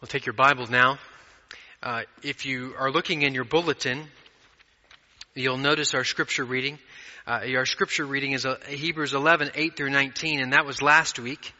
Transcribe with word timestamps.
We'll 0.00 0.08
take 0.08 0.24
your 0.24 0.32
Bibles 0.32 0.70
now. 0.70 0.98
Uh, 1.82 2.04
if 2.22 2.46
you 2.46 2.72
are 2.78 2.90
looking 2.90 3.20
in 3.20 3.34
your 3.34 3.44
bulletin, 3.44 4.02
you'll 5.34 5.58
notice 5.58 5.92
our 5.92 6.04
scripture 6.04 6.42
reading. 6.42 6.78
Uh, 7.26 7.42
our 7.54 7.66
scripture 7.66 8.06
reading 8.06 8.32
is 8.32 8.46
uh, 8.46 8.56
Hebrews 8.66 9.12
11, 9.12 9.50
8 9.54 9.76
through 9.76 9.90
19, 9.90 10.40
and 10.40 10.54
that 10.54 10.64
was 10.64 10.80
last 10.80 11.18
week. 11.18 11.52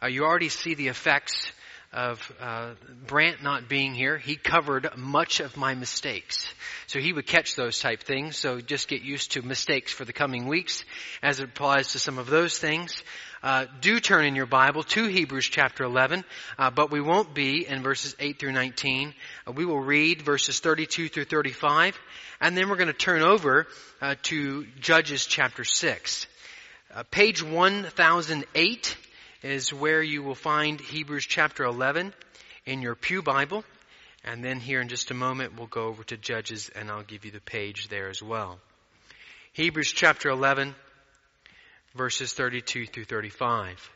Uh, 0.00 0.06
you 0.06 0.22
already 0.22 0.50
see 0.50 0.74
the 0.74 0.86
effects 0.86 1.50
of 1.92 2.32
uh, 2.40 2.70
Brant 3.06 3.42
not 3.42 3.68
being 3.68 3.94
here, 3.94 4.16
he 4.16 4.36
covered 4.36 4.88
much 4.96 5.40
of 5.40 5.56
my 5.56 5.74
mistakes. 5.74 6.46
So 6.86 7.00
he 7.00 7.12
would 7.12 7.26
catch 7.26 7.56
those 7.56 7.80
type 7.80 8.04
things. 8.04 8.36
So 8.36 8.60
just 8.60 8.86
get 8.86 9.02
used 9.02 9.32
to 9.32 9.42
mistakes 9.42 9.92
for 9.92 10.04
the 10.04 10.12
coming 10.12 10.46
weeks 10.46 10.84
as 11.20 11.40
it 11.40 11.44
applies 11.44 11.92
to 11.92 11.98
some 11.98 12.18
of 12.18 12.28
those 12.28 12.56
things. 12.58 13.02
Uh, 13.42 13.66
do 13.80 13.98
turn 13.98 14.24
in 14.24 14.36
your 14.36 14.46
Bible 14.46 14.82
to 14.82 15.06
Hebrews 15.06 15.46
chapter 15.46 15.82
11, 15.82 16.24
uh, 16.58 16.70
but 16.70 16.90
we 16.90 17.00
won't 17.00 17.34
be 17.34 17.66
in 17.66 17.82
verses 17.82 18.14
8 18.18 18.38
through 18.38 18.52
19. 18.52 19.14
Uh, 19.46 19.52
we 19.52 19.64
will 19.64 19.80
read 19.80 20.22
verses 20.22 20.60
32 20.60 21.08
through 21.08 21.24
35, 21.24 21.98
and 22.40 22.56
then 22.56 22.68
we're 22.68 22.76
going 22.76 22.88
to 22.88 22.92
turn 22.92 23.22
over 23.22 23.66
uh, 24.02 24.14
to 24.24 24.66
Judges 24.78 25.24
chapter 25.24 25.64
6. 25.64 26.26
Uh, 26.94 27.02
page 27.10 27.42
1008 27.42 28.96
is 29.42 29.72
where 29.72 30.02
you 30.02 30.22
will 30.22 30.34
find 30.34 30.80
Hebrews 30.80 31.26
chapter 31.26 31.64
11 31.64 32.12
in 32.66 32.82
your 32.82 32.94
Pew 32.94 33.22
Bible. 33.22 33.64
And 34.24 34.44
then 34.44 34.60
here 34.60 34.80
in 34.80 34.88
just 34.88 35.10
a 35.10 35.14
moment, 35.14 35.56
we'll 35.56 35.66
go 35.66 35.84
over 35.84 36.04
to 36.04 36.16
Judges 36.16 36.70
and 36.74 36.90
I'll 36.90 37.02
give 37.02 37.24
you 37.24 37.30
the 37.30 37.40
page 37.40 37.88
there 37.88 38.08
as 38.08 38.22
well. 38.22 38.58
Hebrews 39.52 39.92
chapter 39.92 40.28
11, 40.28 40.74
verses 41.94 42.32
32 42.34 42.86
through 42.86 43.04
35. 43.04 43.90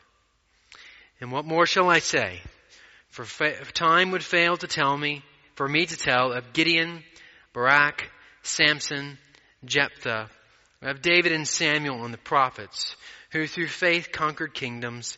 And 1.21 1.31
what 1.31 1.45
more 1.45 1.65
shall 1.65 1.89
I 1.89 1.99
say? 1.99 2.41
For 3.09 3.23
fa- 3.23 3.63
time 3.73 4.11
would 4.11 4.23
fail 4.23 4.57
to 4.57 4.67
tell 4.67 4.97
me, 4.97 5.23
for 5.55 5.67
me 5.67 5.85
to 5.85 5.97
tell 5.97 6.33
of 6.33 6.53
Gideon, 6.53 7.03
Barak, 7.53 8.09
Samson, 8.41 9.17
Jephthah, 9.63 10.29
of 10.81 11.01
David 11.01 11.31
and 11.31 11.47
Samuel 11.47 12.03
and 12.03 12.13
the 12.13 12.17
prophets, 12.17 12.95
who 13.31 13.47
through 13.47 13.67
faith 13.67 14.11
conquered 14.11 14.53
kingdoms, 14.53 15.17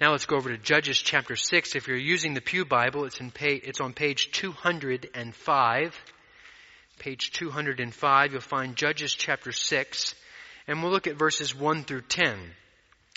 Now 0.00 0.12
let's 0.12 0.26
go 0.26 0.36
over 0.36 0.50
to 0.50 0.58
Judges 0.58 0.96
chapter 0.96 1.34
6. 1.34 1.74
If 1.74 1.88
you're 1.88 1.96
using 1.96 2.32
the 2.32 2.40
Pew 2.40 2.64
Bible, 2.64 3.04
it's, 3.04 3.18
in 3.18 3.32
it's 3.40 3.80
on 3.80 3.94
page 3.94 4.30
205. 4.30 6.02
Page 7.00 7.32
205, 7.32 8.32
you'll 8.32 8.40
find 8.40 8.76
Judges 8.76 9.12
chapter 9.12 9.50
6. 9.50 10.14
And 10.68 10.82
we'll 10.82 10.92
look 10.92 11.08
at 11.08 11.16
verses 11.16 11.52
1 11.52 11.82
through 11.82 12.02
10. 12.02 12.38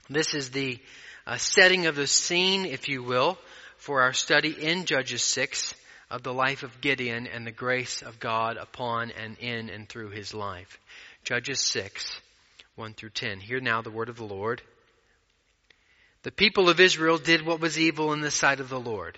This 0.09 0.33
is 0.33 0.49
the 0.49 0.79
uh, 1.27 1.37
setting 1.37 1.85
of 1.85 1.95
the 1.95 2.07
scene, 2.07 2.65
if 2.65 2.89
you 2.89 3.03
will, 3.03 3.37
for 3.77 4.01
our 4.01 4.13
study 4.13 4.49
in 4.49 4.85
Judges 4.85 5.21
6 5.21 5.75
of 6.09 6.23
the 6.23 6.33
life 6.33 6.63
of 6.63 6.81
Gideon 6.81 7.27
and 7.27 7.45
the 7.45 7.51
grace 7.51 8.01
of 8.01 8.19
God 8.19 8.57
upon 8.57 9.11
and 9.11 9.37
in 9.37 9.69
and 9.69 9.87
through 9.87 10.09
his 10.09 10.33
life. 10.33 10.79
Judges 11.23 11.61
6, 11.61 12.19
1 12.73 12.93
through 12.95 13.11
10. 13.11 13.39
Hear 13.39 13.59
now 13.59 13.83
the 13.83 13.91
word 13.91 14.09
of 14.09 14.17
the 14.17 14.25
Lord. 14.25 14.63
The 16.23 16.31
people 16.31 16.69
of 16.69 16.79
Israel 16.79 17.17
did 17.17 17.45
what 17.45 17.59
was 17.59 17.79
evil 17.79 18.13
in 18.13 18.21
the 18.21 18.31
sight 18.31 18.59
of 18.59 18.69
the 18.69 18.79
Lord. 18.79 19.17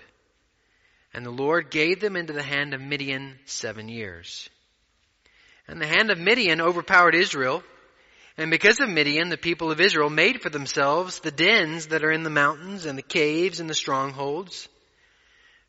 And 1.12 1.24
the 1.24 1.30
Lord 1.30 1.70
gave 1.70 2.00
them 2.00 2.16
into 2.16 2.32
the 2.32 2.42
hand 2.42 2.74
of 2.74 2.80
Midian 2.80 3.38
seven 3.44 3.88
years. 3.88 4.48
And 5.68 5.80
the 5.80 5.86
hand 5.86 6.10
of 6.10 6.18
Midian 6.18 6.60
overpowered 6.60 7.14
Israel. 7.14 7.62
And 8.36 8.50
because 8.50 8.80
of 8.80 8.88
Midian, 8.88 9.28
the 9.28 9.36
people 9.36 9.70
of 9.70 9.80
Israel 9.80 10.10
made 10.10 10.40
for 10.40 10.48
themselves 10.48 11.20
the 11.20 11.30
dens 11.30 11.88
that 11.88 12.02
are 12.04 12.10
in 12.10 12.22
the 12.22 12.30
mountains 12.30 12.86
and 12.86 12.98
the 12.98 13.02
caves 13.02 13.60
and 13.60 13.70
the 13.70 13.74
strongholds. 13.74 14.68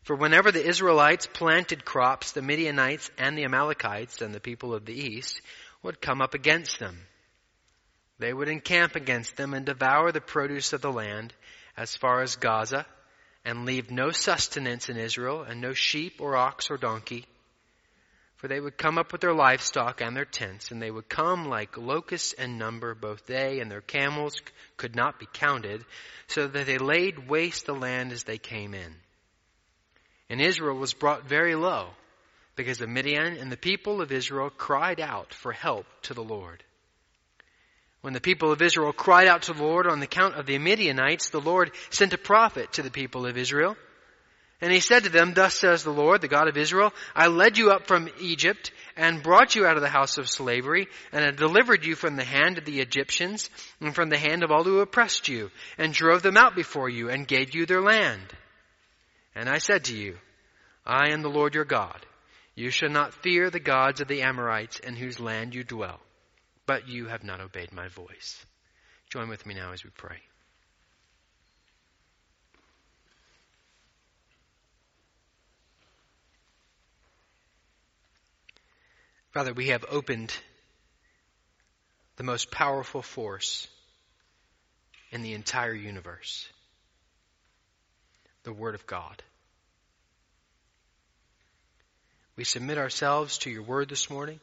For 0.03 0.15
whenever 0.15 0.51
the 0.51 0.65
Israelites 0.65 1.27
planted 1.27 1.83
crops, 1.83 2.31
the 2.31 2.41
Midianites 2.41 3.11
and 3.17 3.37
the 3.37 3.43
Amalekites 3.43 4.21
and 4.21 4.33
the 4.33 4.39
people 4.39 4.73
of 4.73 4.85
the 4.85 4.93
east 4.93 5.41
would 5.83 6.01
come 6.01 6.21
up 6.21 6.33
against 6.33 6.79
them. 6.79 6.97
They 8.17 8.33
would 8.33 8.47
encamp 8.47 8.95
against 8.95 9.35
them 9.35 9.53
and 9.53 9.65
devour 9.65 10.11
the 10.11 10.21
produce 10.21 10.73
of 10.73 10.81
the 10.81 10.91
land 10.91 11.33
as 11.75 11.95
far 11.95 12.21
as 12.21 12.37
Gaza 12.37 12.85
and 13.43 13.65
leave 13.65 13.91
no 13.91 14.11
sustenance 14.11 14.89
in 14.89 14.97
Israel 14.97 15.43
and 15.43 15.61
no 15.61 15.73
sheep 15.73 16.19
or 16.19 16.35
ox 16.35 16.71
or 16.71 16.77
donkey. 16.77 17.25
For 18.37 18.47
they 18.47 18.59
would 18.59 18.77
come 18.77 18.97
up 18.97 19.11
with 19.11 19.21
their 19.21 19.33
livestock 19.33 20.01
and 20.01 20.15
their 20.15 20.25
tents, 20.25 20.71
and 20.71 20.81
they 20.81 20.91
would 20.91 21.07
come 21.07 21.47
like 21.47 21.77
locusts 21.77 22.33
in 22.33 22.57
number, 22.57 22.93
both 22.93 23.25
they 23.25 23.59
and 23.59 23.71
their 23.71 23.81
camels 23.81 24.41
could 24.77 24.95
not 24.95 25.19
be 25.19 25.27
counted, 25.31 25.85
so 26.27 26.47
that 26.47 26.65
they 26.65 26.77
laid 26.77 27.29
waste 27.29 27.65
the 27.65 27.73
land 27.73 28.11
as 28.11 28.23
they 28.23 28.37
came 28.37 28.73
in. 28.73 28.95
And 30.29 30.41
Israel 30.41 30.77
was 30.77 30.93
brought 30.93 31.29
very 31.29 31.55
low, 31.55 31.89
because 32.55 32.77
the 32.77 32.87
Midian 32.87 33.37
and 33.37 33.51
the 33.51 33.57
people 33.57 34.01
of 34.01 34.11
Israel 34.11 34.49
cried 34.49 34.99
out 34.99 35.33
for 35.33 35.51
help 35.51 35.85
to 36.03 36.13
the 36.13 36.23
Lord. 36.23 36.63
When 38.05 38.13
the 38.13 38.21
people 38.21 38.51
of 38.51 38.61
Israel 38.61 38.93
cried 38.93 39.27
out 39.27 39.41
to 39.43 39.53
the 39.53 39.63
Lord 39.63 39.87
on 39.87 39.99
the 39.99 40.05
account 40.05 40.35
of 40.35 40.45
the 40.45 40.59
Midianites, 40.59 41.29
the 41.29 41.41
Lord 41.41 41.71
sent 41.89 42.13
a 42.13 42.19
prophet 42.19 42.73
to 42.73 42.83
the 42.83 42.91
people 42.91 43.25
of 43.25 43.35
Israel. 43.35 43.75
And 44.61 44.71
he 44.71 44.79
said 44.79 45.05
to 45.05 45.09
them, 45.09 45.33
Thus 45.33 45.55
says 45.55 45.83
the 45.83 45.89
Lord, 45.89 46.21
the 46.21 46.27
God 46.27 46.47
of 46.47 46.55
Israel, 46.55 46.93
I 47.15 47.29
led 47.29 47.57
you 47.57 47.71
up 47.71 47.87
from 47.87 48.07
Egypt 48.19 48.71
and 48.95 49.23
brought 49.23 49.55
you 49.55 49.65
out 49.65 49.75
of 49.75 49.81
the 49.81 49.89
house 49.89 50.19
of 50.19 50.29
slavery 50.29 50.87
and 51.11 51.25
I 51.25 51.31
delivered 51.31 51.83
you 51.83 51.95
from 51.95 52.15
the 52.15 52.23
hand 52.23 52.59
of 52.59 52.65
the 52.65 52.79
Egyptians 52.79 53.49
and 53.81 53.95
from 53.95 54.09
the 54.09 54.19
hand 54.19 54.43
of 54.43 54.51
all 54.51 54.63
who 54.63 54.81
oppressed 54.81 55.27
you 55.27 55.49
and 55.79 55.91
drove 55.91 56.21
them 56.21 56.37
out 56.37 56.55
before 56.55 56.89
you 56.89 57.09
and 57.09 57.27
gave 57.27 57.55
you 57.55 57.65
their 57.65 57.81
land. 57.81 58.21
And 59.33 59.49
I 59.49 59.57
said 59.57 59.85
to 59.85 59.97
you, 59.97 60.15
I 60.85 61.09
am 61.09 61.23
the 61.23 61.29
Lord 61.29 61.55
your 61.55 61.65
God. 61.65 62.05
You 62.53 62.69
shall 62.69 62.89
not 62.89 63.15
fear 63.23 63.49
the 63.49 63.59
gods 63.59 63.99
of 63.99 64.07
the 64.07 64.21
Amorites 64.21 64.77
in 64.77 64.95
whose 64.95 65.19
land 65.19 65.55
you 65.55 65.63
dwell 65.63 65.99
but 66.65 66.87
you 66.87 67.07
have 67.07 67.23
not 67.23 67.41
obeyed 67.41 67.71
my 67.71 67.87
voice. 67.87 68.45
Join 69.09 69.29
with 69.29 69.45
me 69.45 69.53
now 69.53 69.71
as 69.71 69.83
we 69.83 69.89
pray. 69.91 70.17
Father, 79.31 79.53
we 79.53 79.67
have 79.67 79.83
opened 79.89 80.33
the 82.15 82.23
most 82.23 82.51
powerful 82.51 83.01
force 83.01 83.67
in 85.11 85.21
the 85.21 85.33
entire 85.33 85.73
universe 85.73 86.47
the 88.43 88.53
Word 88.53 88.75
of 88.75 88.85
God. 88.85 89.23
We 92.37 92.43
submit 92.43 92.77
ourselves 92.77 93.39
to 93.39 93.49
your 93.49 93.63
Word 93.63 93.89
this 93.89 94.09
morning. 94.09 94.39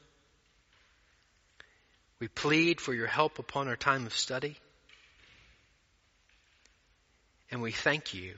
We 2.23 2.29
plead 2.29 2.81
for 2.81 2.95
your 2.95 3.09
help 3.09 3.41
upon 3.41 3.67
our 3.67 3.75
time 3.75 4.07
of 4.07 4.17
study. 4.17 4.57
And 7.51 7.61
we 7.61 7.73
thank 7.73 8.15
you 8.15 8.35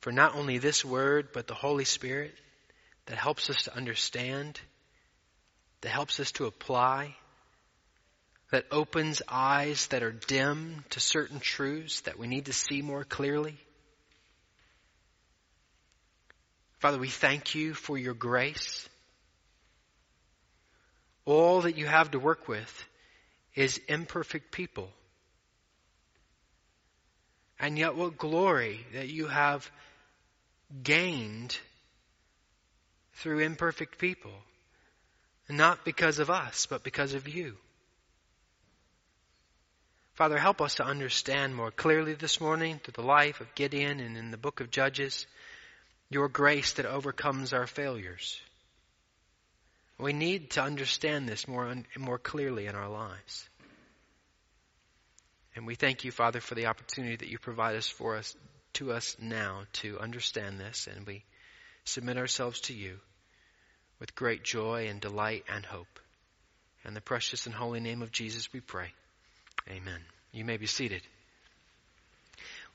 for 0.00 0.10
not 0.10 0.34
only 0.34 0.58
this 0.58 0.84
word, 0.84 1.28
but 1.32 1.46
the 1.46 1.54
Holy 1.54 1.84
Spirit 1.84 2.34
that 3.06 3.16
helps 3.16 3.50
us 3.50 3.62
to 3.62 3.76
understand, 3.76 4.60
that 5.82 5.90
helps 5.90 6.18
us 6.18 6.32
to 6.32 6.46
apply, 6.46 7.14
that 8.50 8.66
opens 8.72 9.22
eyes 9.28 9.86
that 9.92 10.02
are 10.02 10.10
dim 10.10 10.84
to 10.90 10.98
certain 10.98 11.38
truths 11.38 12.00
that 12.00 12.18
we 12.18 12.26
need 12.26 12.46
to 12.46 12.52
see 12.52 12.82
more 12.82 13.04
clearly. 13.04 13.56
Father, 16.80 16.98
we 16.98 17.10
thank 17.10 17.54
you 17.54 17.74
for 17.74 17.96
your 17.96 18.14
grace. 18.14 18.89
All 21.30 21.60
that 21.60 21.76
you 21.76 21.86
have 21.86 22.10
to 22.10 22.18
work 22.18 22.48
with 22.48 22.88
is 23.54 23.80
imperfect 23.88 24.50
people. 24.50 24.90
And 27.58 27.78
yet, 27.78 27.94
what 27.94 28.18
glory 28.18 28.84
that 28.94 29.08
you 29.08 29.28
have 29.28 29.70
gained 30.82 31.56
through 33.14 33.40
imperfect 33.40 33.98
people. 33.98 34.32
Not 35.48 35.84
because 35.84 36.18
of 36.18 36.30
us, 36.30 36.66
but 36.66 36.82
because 36.82 37.14
of 37.14 37.28
you. 37.28 37.56
Father, 40.14 40.38
help 40.38 40.60
us 40.60 40.76
to 40.76 40.84
understand 40.84 41.54
more 41.54 41.70
clearly 41.70 42.14
this 42.14 42.40
morning 42.40 42.80
through 42.82 43.02
the 43.02 43.06
life 43.06 43.40
of 43.40 43.54
Gideon 43.54 44.00
and 44.00 44.16
in 44.16 44.30
the 44.30 44.36
book 44.36 44.60
of 44.60 44.70
Judges 44.70 45.26
your 46.08 46.28
grace 46.28 46.72
that 46.72 46.86
overcomes 46.86 47.52
our 47.52 47.68
failures. 47.68 48.40
We 50.00 50.12
need 50.12 50.52
to 50.52 50.62
understand 50.62 51.28
this 51.28 51.46
more, 51.46 51.74
more 51.98 52.18
clearly 52.18 52.66
in 52.66 52.74
our 52.74 52.88
lives. 52.88 53.48
And 55.54 55.66
we 55.66 55.74
thank 55.74 56.04
you, 56.04 56.10
Father, 56.10 56.40
for 56.40 56.54
the 56.54 56.66
opportunity 56.66 57.16
that 57.16 57.28
you 57.28 57.38
provide 57.38 57.76
us 57.76 57.88
for 57.88 58.16
us 58.16 58.34
to 58.74 58.92
us 58.92 59.16
now 59.20 59.62
to 59.74 59.98
understand 59.98 60.60
this, 60.60 60.88
and 60.90 61.06
we 61.06 61.24
submit 61.84 62.16
ourselves 62.16 62.60
to 62.62 62.72
you 62.72 62.98
with 63.98 64.14
great 64.14 64.42
joy 64.42 64.86
and 64.88 65.00
delight 65.00 65.44
and 65.52 65.66
hope. 65.66 66.00
In 66.84 66.94
the 66.94 67.00
precious 67.00 67.46
and 67.46 67.54
holy 67.54 67.80
name 67.80 68.00
of 68.00 68.12
Jesus 68.12 68.52
we 68.52 68.60
pray. 68.60 68.92
Amen. 69.68 70.00
You 70.32 70.44
may 70.44 70.56
be 70.56 70.66
seated. 70.66 71.02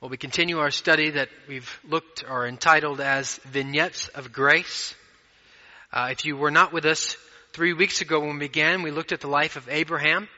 Well, 0.00 0.10
we 0.10 0.18
continue 0.18 0.58
our 0.58 0.70
study 0.70 1.10
that 1.10 1.30
we've 1.48 1.80
looked 1.88 2.22
or 2.28 2.46
entitled 2.46 3.00
as 3.00 3.38
Vignettes 3.38 4.08
of 4.08 4.32
Grace. 4.32 4.94
Uh, 5.96 6.08
if 6.10 6.26
you 6.26 6.36
were 6.36 6.50
not 6.50 6.74
with 6.74 6.84
us 6.84 7.16
three 7.54 7.72
weeks 7.72 8.02
ago 8.02 8.20
when 8.20 8.34
we 8.34 8.40
began, 8.40 8.82
we 8.82 8.90
looked 8.90 9.12
at 9.12 9.22
the 9.22 9.28
life 9.28 9.56
of 9.56 9.66
Abraham. 9.70 10.28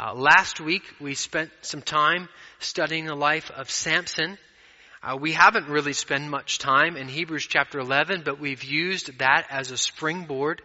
Uh, 0.00 0.14
last 0.14 0.62
week 0.62 0.82
we 0.98 1.14
spent 1.14 1.50
some 1.60 1.82
time 1.82 2.26
studying 2.58 3.04
the 3.04 3.14
life 3.14 3.50
of 3.50 3.70
Samson. 3.70 4.38
Uh, 5.02 5.18
we 5.20 5.32
haven't 5.32 5.68
really 5.68 5.92
spent 5.92 6.26
much 6.30 6.58
time 6.58 6.96
in 6.96 7.06
Hebrews 7.06 7.46
chapter 7.46 7.80
11, 7.80 8.22
but 8.24 8.40
we've 8.40 8.64
used 8.64 9.18
that 9.18 9.44
as 9.50 9.72
a 9.72 9.76
springboard 9.76 10.62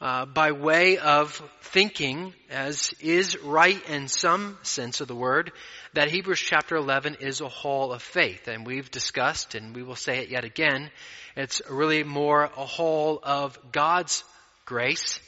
uh, 0.00 0.26
by 0.26 0.52
way 0.52 0.98
of 0.98 1.40
thinking, 1.62 2.34
as 2.50 2.92
is 3.00 3.38
right 3.42 3.82
in 3.88 4.08
some 4.08 4.58
sense 4.62 5.00
of 5.00 5.08
the 5.08 5.14
word, 5.14 5.52
that 5.94 6.10
Hebrews 6.10 6.40
chapter 6.40 6.76
11 6.76 7.16
is 7.20 7.40
a 7.40 7.48
hall 7.48 7.92
of 7.92 8.02
faith. 8.02 8.48
And 8.48 8.66
we've 8.66 8.90
discussed, 8.90 9.54
and 9.54 9.74
we 9.74 9.82
will 9.82 9.96
say 9.96 10.18
it 10.18 10.28
yet 10.28 10.44
again, 10.44 10.90
it's 11.34 11.62
really 11.70 12.02
more 12.04 12.44
a 12.44 12.66
hall 12.66 13.20
of 13.22 13.58
God's 13.72 14.22
grace 14.64 15.18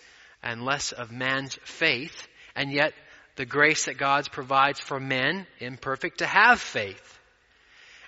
and 0.42 0.64
less 0.64 0.92
of 0.92 1.10
man's 1.10 1.58
faith. 1.64 2.28
And 2.54 2.70
yet, 2.70 2.92
the 3.36 3.46
grace 3.46 3.86
that 3.86 3.98
God 3.98 4.30
provides 4.32 4.80
for 4.80 4.98
men, 4.98 5.46
imperfect, 5.60 6.18
to 6.18 6.26
have 6.26 6.60
faith. 6.60 7.18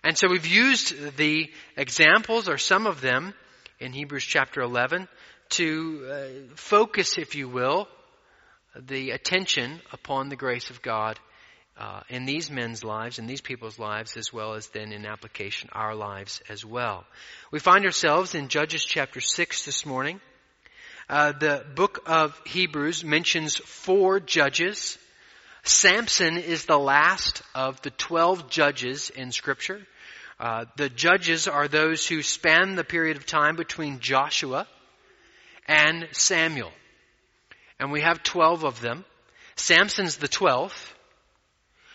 And 0.03 0.17
so 0.17 0.29
we've 0.29 0.47
used 0.47 1.17
the 1.17 1.51
examples, 1.77 2.49
or 2.49 2.59
some 2.59 2.87
of 2.87 3.01
them, 3.01 3.33
in 3.79 3.93
Hebrews 3.93 4.25
chapter 4.25 4.61
11 4.61 5.09
to 5.50 6.06
uh, 6.11 6.55
focus, 6.55 7.19
if 7.19 7.35
you 7.35 7.49
will, 7.49 7.88
the 8.76 9.11
attention 9.11 9.81
upon 9.93 10.29
the 10.29 10.37
grace 10.37 10.70
of 10.70 10.82
God 10.82 11.19
uh, 11.79 12.00
in 12.08 12.25
these 12.25 12.50
men's 12.50 12.85
lives, 12.85 13.19
in 13.19 13.26
these 13.26 13.41
people's 13.41 13.79
lives, 13.79 14.17
as 14.17 14.32
well 14.32 14.55
as 14.55 14.67
then 14.69 14.93
in 14.93 15.06
application 15.06 15.69
our 15.73 15.94
lives 15.94 16.43
as 16.49 16.64
well. 16.64 17.05
We 17.50 17.58
find 17.58 17.85
ourselves 17.85 18.35
in 18.35 18.49
Judges 18.49 18.85
chapter 18.85 19.20
6 19.20 19.64
this 19.64 19.87
morning. 19.87 20.20
Uh, 21.08 21.32
the 21.32 21.64
book 21.75 22.05
of 22.06 22.41
Hebrews 22.47 23.02
mentions 23.02 23.56
four 23.56 24.20
judges. 24.20 24.99
Samson 25.64 26.37
is 26.37 26.67
the 26.67 26.79
last 26.79 27.43
of 27.55 27.81
the 27.82 27.91
12 27.91 28.49
judges 28.49 29.11
in 29.11 29.32
scripture. 29.32 29.81
Uh, 30.38 30.67
the 30.76 30.88
judges 30.88 31.49
are 31.49 31.67
those 31.67 32.06
who 32.06 32.23
span 32.23 32.76
the 32.76 32.85
period 32.85 33.17
of 33.17 33.26
time 33.26 33.56
between 33.56 33.99
Joshua 33.99 34.67
and 35.67 36.09
Samuel. 36.12 36.73
And 37.79 37.93
we 37.93 38.01
have 38.03 38.23
12 38.23 38.65
of 38.65 38.81
them. 38.81 39.05
Samson's 39.57 40.17
the 40.17 40.29
12th. 40.29 40.93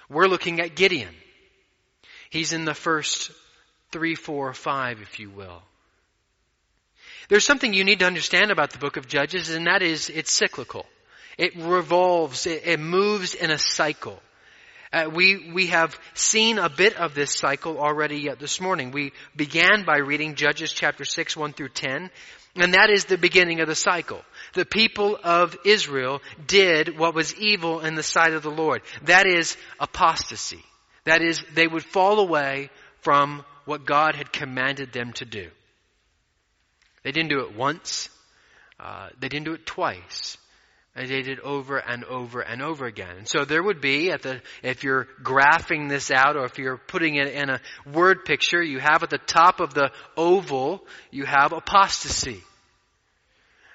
We're 0.10 0.28
looking 0.28 0.60
at 0.60 0.76
Gideon. 0.76 1.14
He's 2.30 2.54
in 2.54 2.66
the 2.66 2.74
first 2.74 3.32
three, 3.92 4.16
four, 4.16 4.54
five, 4.54 5.02
if 5.02 5.20
you 5.20 5.30
will. 5.30 5.62
There's 7.30 7.46
something 7.46 7.74
you 7.74 7.84
need 7.84 8.00
to 8.00 8.06
understand 8.06 8.52
about 8.52 8.72
the 8.72 8.78
book 8.78 8.98
of 8.98 9.08
Judges, 9.08 9.50
and 9.50 9.68
that 9.68 9.82
is 9.82 10.10
it's 10.10 10.32
cyclical. 10.32 10.86
It 11.38 11.56
revolves, 11.56 12.46
it, 12.46 12.64
it 12.66 12.80
moves 12.80 13.34
in 13.34 13.52
a 13.52 13.58
cycle. 13.58 14.22
Uh, 14.94 15.10
we, 15.14 15.52
we 15.52 15.68
have 15.68 16.00
seen 16.14 16.58
a 16.58 16.70
bit 16.70 16.96
of 16.96 17.16
this 17.16 17.34
cycle 17.34 17.80
already 17.80 18.18
yet 18.18 18.40
this 18.40 18.62
morning. 18.62 18.92
We 18.92 19.12
began 19.36 19.84
by 19.84 19.98
reading 19.98 20.36
Judges 20.36 20.72
chapter 20.72 21.04
6, 21.04 21.36
1 21.36 21.54
through 21.54 21.70
10. 21.70 22.10
And 22.56 22.74
that 22.74 22.90
is 22.90 23.06
the 23.06 23.18
beginning 23.18 23.60
of 23.60 23.68
the 23.68 23.76
cycle. 23.76 24.22
The 24.54 24.66
people 24.66 25.20
of 25.22 25.58
Israel 25.66 26.22
did 26.48 26.98
what 26.98 27.14
was 27.14 27.36
evil 27.36 27.82
in 27.82 27.96
the 27.96 28.04
sight 28.04 28.34
of 28.34 28.44
the 28.44 28.52
Lord. 28.52 28.82
That 29.04 29.28
is 29.28 29.58
apostasy. 29.80 30.64
That 31.04 31.22
is, 31.22 31.44
they 31.54 31.68
would 31.68 31.84
fall 31.84 32.20
away 32.20 32.70
from 33.02 33.44
what 33.66 33.86
God 33.86 34.16
had 34.16 34.32
commanded 34.32 34.94
them 34.94 35.12
to 35.14 35.26
do. 35.26 35.50
They 37.04 37.12
didn't 37.12 37.30
do 37.30 37.42
it 37.42 37.56
once. 37.56 38.10
Uh, 38.80 39.10
they 39.20 39.28
didn't 39.28 39.46
do 39.46 39.54
it 39.54 39.66
twice. 39.66 40.38
They 40.96 41.24
did 41.24 41.42
over 41.42 41.78
and 41.78 42.06
over 42.06 42.40
and 42.40 42.62
over 42.62 42.86
again. 42.86 43.18
And 43.18 43.28
so 43.28 43.44
there 43.44 43.62
would 43.62 43.82
be 43.82 44.12
at 44.12 44.22
the, 44.22 44.42
if 44.64 44.86
you're 44.86 45.08
graphing 45.22 45.90
this 45.90 46.10
out 46.10 46.38
or 46.38 46.46
if 46.46 46.58
you're 46.58 46.78
putting 46.78 47.16
it 47.16 47.28
in 47.28 47.50
a 47.50 47.60
word 47.86 48.24
picture, 48.24 48.64
you 48.64 48.80
have 48.80 49.04
at 49.04 49.10
the 49.10 49.18
top 49.18 49.60
of 49.60 49.74
the 49.74 49.92
oval, 50.16 50.86
you 51.12 51.26
have 51.26 51.52
apostasy. 51.52 52.42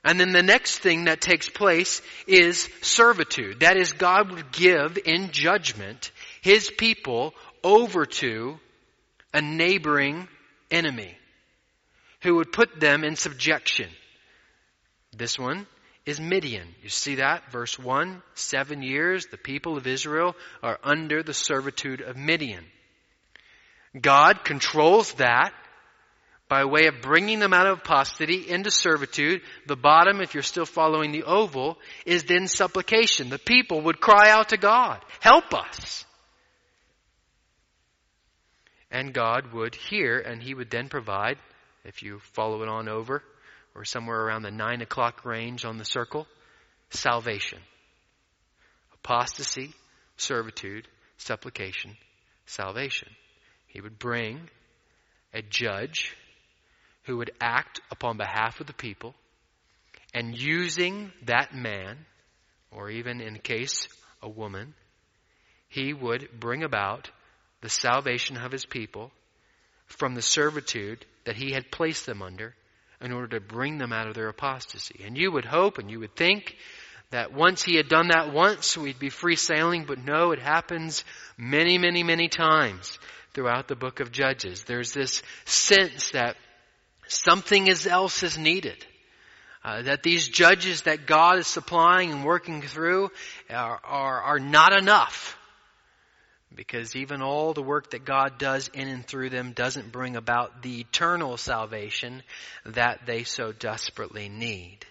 And 0.03 0.19
then 0.19 0.33
the 0.33 0.43
next 0.43 0.79
thing 0.79 1.05
that 1.05 1.21
takes 1.21 1.51
place 1.51 2.01
is 2.27 2.71
servitude. 2.81 3.61
That 3.61 3.77
is, 3.77 3.93
God 3.93 4.31
would 4.31 4.51
give 4.51 4.99
in 5.05 5.31
judgment 5.31 6.13
His 6.41 6.71
people 6.71 7.35
over 7.63 8.07
to 8.07 8.59
a 9.35 9.43
neighboring 9.43 10.27
enemy 10.71 11.15
who 12.23 12.37
would 12.37 12.51
put 12.51 12.81
them 12.81 13.05
in 13.05 13.15
subjection. 13.15 13.91
This 15.15 15.39
one 15.39 15.67
is 16.07 16.21
Midian. 16.21 16.67
You 16.83 16.89
see 16.89 17.17
that? 17.17 17.51
Verse 17.53 17.79
1 17.79 18.23
Seven 18.35 18.83
years 18.83 19.27
the 19.27 19.37
people 19.37 19.77
of 19.77 19.87
Israel 19.87 20.35
are 20.63 20.79
under 20.83 21.23
the 21.23 21.35
servitude 21.35 22.01
of 22.01 22.17
Midian. 22.17 22.65
God 23.99 24.45
controls 24.45 25.13
that 25.15 25.53
by 26.49 26.65
way 26.65 26.87
of 26.87 27.01
bringing 27.01 27.39
them 27.39 27.53
out 27.53 27.67
of 27.67 27.79
apostasy 27.79 28.49
into 28.49 28.71
servitude. 28.71 29.43
The 29.67 29.77
bottom, 29.77 30.21
if 30.21 30.35
you're 30.35 30.43
still 30.43 30.67
following 30.67 31.13
the 31.13 31.23
oval, 31.23 31.79
is 32.05 32.25
then 32.25 32.49
supplication. 32.49 33.31
The 33.31 33.39
people 33.39 33.83
would 33.83 34.01
cry 34.01 34.31
out 34.31 34.51
to 34.51 34.57
God, 34.57 35.01
help 35.21 35.55
us. 35.55 36.05
And 38.91 39.15
God 39.15 39.53
would 39.53 39.77
hear, 39.77 40.19
and 40.19 40.43
He 40.43 40.53
would 40.53 40.71
then 40.71 40.89
provide, 40.89 41.39
if 41.85 42.03
you 42.03 42.19
follow 42.33 42.63
it 42.63 42.69
on 42.69 42.89
over, 42.89 43.23
or 43.75 43.85
somewhere 43.85 44.21
around 44.21 44.43
the 44.43 44.51
nine 44.51 44.81
o'clock 44.81 45.25
range 45.25 45.65
on 45.65 45.79
the 45.79 45.85
circle, 45.85 46.27
salvation. 46.91 47.59
Apostasy, 48.95 49.73
servitude, 50.17 50.87
supplication, 51.17 51.97
salvation. 52.47 53.09
He 53.67 53.81
would 53.81 53.99
bring 53.99 54.49
a 55.33 55.43
judge 55.43 56.17
who 57.05 57.19
would 57.19 57.31
act 57.41 57.81
upon 57.91 58.17
behalf 58.17 58.61
of 58.61 58.67
the 58.67 58.73
people 58.73 59.15
and 60.13 60.37
using 60.37 61.13
that 61.27 61.55
man, 61.55 61.99
or 62.73 62.91
even 62.91 63.21
in 63.21 63.39
case 63.39 63.89
a 64.23 64.29
woman, 64.29 64.75
he 65.69 65.93
would 65.95 66.29
bring 66.39 66.65
about 66.65 67.11
the 67.61 67.69
salvation 67.69 68.37
of 68.37 68.51
his 68.51 68.65
people 68.65 69.13
from 69.87 70.15
the 70.15 70.23
servitude 70.23 71.05
that 71.25 71.37
he 71.37 71.53
had 71.53 71.71
placed 71.71 72.07
them 72.07 72.23
under 72.23 72.55
in 73.01 73.13
order 73.13 73.39
to 73.39 73.41
bring 73.41 73.79
them 73.79 73.93
out 73.93 74.07
of 74.07 74.15
their 74.15 74.29
apostasy. 74.29 75.03
And 75.05 75.17
you 75.17 75.33
would 75.33 75.45
hope 75.45 75.79
and 75.79 75.91
you 75.91 76.01
would 76.01 76.15
think 76.17 76.57
that 77.11 77.33
once 77.33 77.63
he 77.63 77.77
had 77.77 77.89
done 77.89 78.09
that 78.09 78.33
once, 78.33 78.77
we'd 78.77 78.99
be 78.99 79.11
free 79.11 79.37
sailing, 79.37 79.85
but 79.85 80.05
no, 80.05 80.33
it 80.33 80.39
happens 80.39 81.05
many, 81.37 81.79
many, 81.79 82.03
many 82.03 82.29
times 82.29 82.99
throughout 83.35 83.69
the 83.69 83.77
book 83.77 84.01
of 84.01 84.13
Judges. 84.13 84.65
There's 84.65 84.93
this 84.93 85.23
sense 85.45 86.11
that 86.13 86.37
something 87.09 87.69
else 87.69 88.23
is 88.23 88.39
needed. 88.39 88.85
Uh, 89.63 89.83
that 89.83 90.03
these 90.03 90.27
judges 90.27 90.83
that 90.83 91.07
God 91.07 91.39
is 91.39 91.47
supplying 91.47 92.13
and 92.13 92.25
working 92.25 92.63
through 92.63 93.11
are, 93.51 93.81
are, 93.85 94.23
are 94.23 94.39
not 94.39 94.73
enough. 94.73 95.37
Because 96.55 96.97
even 96.97 97.23
all 97.23 97.53
the 97.53 97.63
work 97.63 97.91
that 97.93 98.05
God 98.05 98.39
does 98.39 98.69
in 98.75 98.89
and 98.89 99.07
through 99.07 99.31
them 99.31 99.53
doesn't 99.53 99.93
bring 99.93 100.17
about 100.17 100.63
the 100.63 100.81
eternal 100.81 101.37
salvation 101.37 102.23
that 102.67 103.07
they 103.07 103.23
so 103.23 103.53
desperately 103.53 104.29
need. 104.29 104.85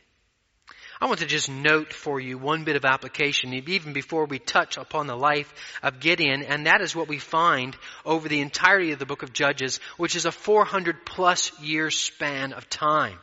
I 1.02 1.06
want 1.06 1.20
to 1.22 1.26
just 1.26 1.50
note 1.50 1.94
for 1.94 2.20
you 2.20 2.38
one 2.38 2.66
bit 2.66 2.76
of 2.76 2.84
application, 2.84 3.54
even 3.54 3.94
before 3.94 4.26
we 4.26 4.38
touch 4.38 4.76
upon 4.76 5.08
the 5.08 5.16
life 5.16 5.54
of 5.82 6.02
Gideon, 6.02 6.44
and 6.44 6.66
that 6.66 6.82
is 6.82 6.94
what 6.94 7.08
we 7.08 7.20
find 7.20 7.76
over 8.04 8.28
the 8.28 8.42
entirety 8.42 8.92
of 8.92 9.00
the 9.00 9.06
book 9.06 9.24
of 9.24 9.32
Judges, 9.32 9.80
which 9.96 10.18
is 10.18 10.26
a 10.26 10.32
400 10.32 11.06
plus 11.06 11.58
year 11.62 11.90
span 11.90 12.52
of 12.52 12.70
time. 12.70 13.18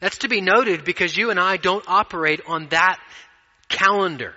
That's 0.00 0.18
to 0.18 0.28
be 0.28 0.40
noted 0.40 0.84
because 0.84 1.16
you 1.16 1.30
and 1.30 1.40
I 1.40 1.56
don't 1.56 1.84
operate 1.88 2.42
on 2.46 2.68
that 2.68 3.00
calendar. 3.68 4.34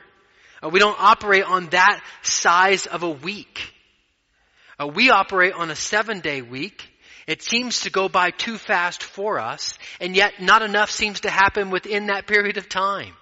Uh, 0.63 0.69
we 0.69 0.79
don't 0.79 0.97
operate 0.99 1.43
on 1.43 1.67
that 1.67 2.01
size 2.21 2.85
of 2.85 3.03
a 3.03 3.09
week. 3.09 3.73
Uh, 4.79 4.87
we 4.87 5.09
operate 5.09 5.53
on 5.53 5.71
a 5.71 5.75
seven 5.75 6.19
day 6.19 6.41
week 6.41 6.87
It 7.27 7.43
seems 7.43 7.81
to 7.81 7.89
go 7.89 8.07
by 8.07 8.31
too 8.31 8.57
fast 8.57 9.03
for 9.03 9.37
us, 9.39 9.77
and 9.99 10.15
yet 10.15 10.41
not 10.41 10.61
enough 10.61 10.89
seems 10.89 11.21
to 11.21 11.29
happen 11.29 11.71
within 11.71 12.07
that 12.07 12.25
period 12.25 12.55
of 12.57 12.69
time. 12.69 13.13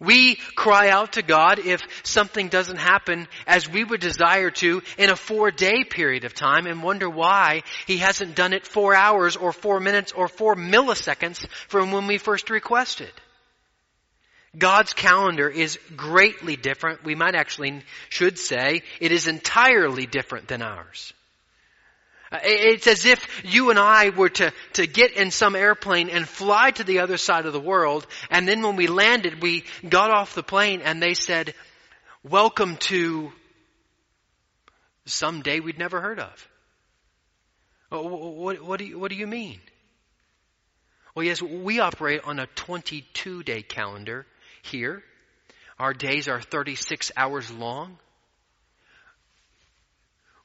We 0.00 0.36
cry 0.54 0.90
out 0.90 1.14
to 1.14 1.22
God 1.22 1.58
if 1.58 1.82
something 2.04 2.48
doesn't 2.48 2.76
happen 2.76 3.26
as 3.48 3.68
we 3.68 3.82
would 3.82 4.00
desire 4.00 4.52
to 4.52 4.80
in 4.96 5.10
a 5.10 5.16
four 5.16 5.50
day 5.50 5.82
period 5.82 6.24
of 6.24 6.34
time 6.34 6.66
and 6.68 6.84
wonder 6.84 7.10
why 7.10 7.64
He 7.88 7.96
hasn't 7.96 8.36
done 8.36 8.52
it 8.52 8.64
four 8.64 8.94
hours 8.94 9.34
or 9.34 9.52
four 9.52 9.80
minutes 9.80 10.12
or 10.12 10.28
four 10.28 10.54
milliseconds 10.54 11.44
from 11.66 11.90
when 11.90 12.06
we 12.06 12.18
first 12.18 12.48
requested. 12.48 13.10
God's 14.58 14.92
calendar 14.94 15.48
is 15.48 15.78
greatly 15.96 16.56
different. 16.56 17.04
We 17.04 17.14
might 17.14 17.34
actually 17.34 17.82
should 18.08 18.38
say 18.38 18.82
it 19.00 19.12
is 19.12 19.26
entirely 19.26 20.06
different 20.06 20.48
than 20.48 20.62
ours. 20.62 21.12
Uh, 22.30 22.38
it's 22.42 22.86
as 22.86 23.06
if 23.06 23.26
you 23.44 23.70
and 23.70 23.78
I 23.78 24.10
were 24.10 24.28
to, 24.28 24.52
to 24.74 24.86
get 24.86 25.12
in 25.12 25.30
some 25.30 25.56
airplane 25.56 26.10
and 26.10 26.28
fly 26.28 26.70
to 26.72 26.84
the 26.84 27.00
other 27.00 27.16
side 27.16 27.46
of 27.46 27.52
the 27.52 27.60
world, 27.60 28.06
and 28.30 28.46
then 28.46 28.62
when 28.62 28.76
we 28.76 28.86
landed, 28.86 29.42
we 29.42 29.64
got 29.88 30.10
off 30.10 30.34
the 30.34 30.42
plane 30.42 30.82
and 30.82 31.02
they 31.02 31.14
said, 31.14 31.54
welcome 32.22 32.76
to 32.76 33.32
some 35.06 35.40
day 35.42 35.60
we'd 35.60 35.78
never 35.78 36.00
heard 36.00 36.20
of. 36.20 36.48
What, 37.90 38.62
what, 38.62 38.78
do 38.78 38.84
you, 38.84 38.98
what 38.98 39.10
do 39.10 39.16
you 39.16 39.26
mean? 39.26 39.60
Well, 41.14 41.24
yes, 41.24 41.40
we 41.40 41.80
operate 41.80 42.20
on 42.24 42.38
a 42.38 42.46
22 42.46 43.42
day 43.42 43.62
calendar 43.62 44.26
here. 44.68 45.02
Our 45.78 45.94
days 45.94 46.28
are 46.28 46.40
36 46.40 47.12
hours 47.16 47.50
long. 47.50 47.98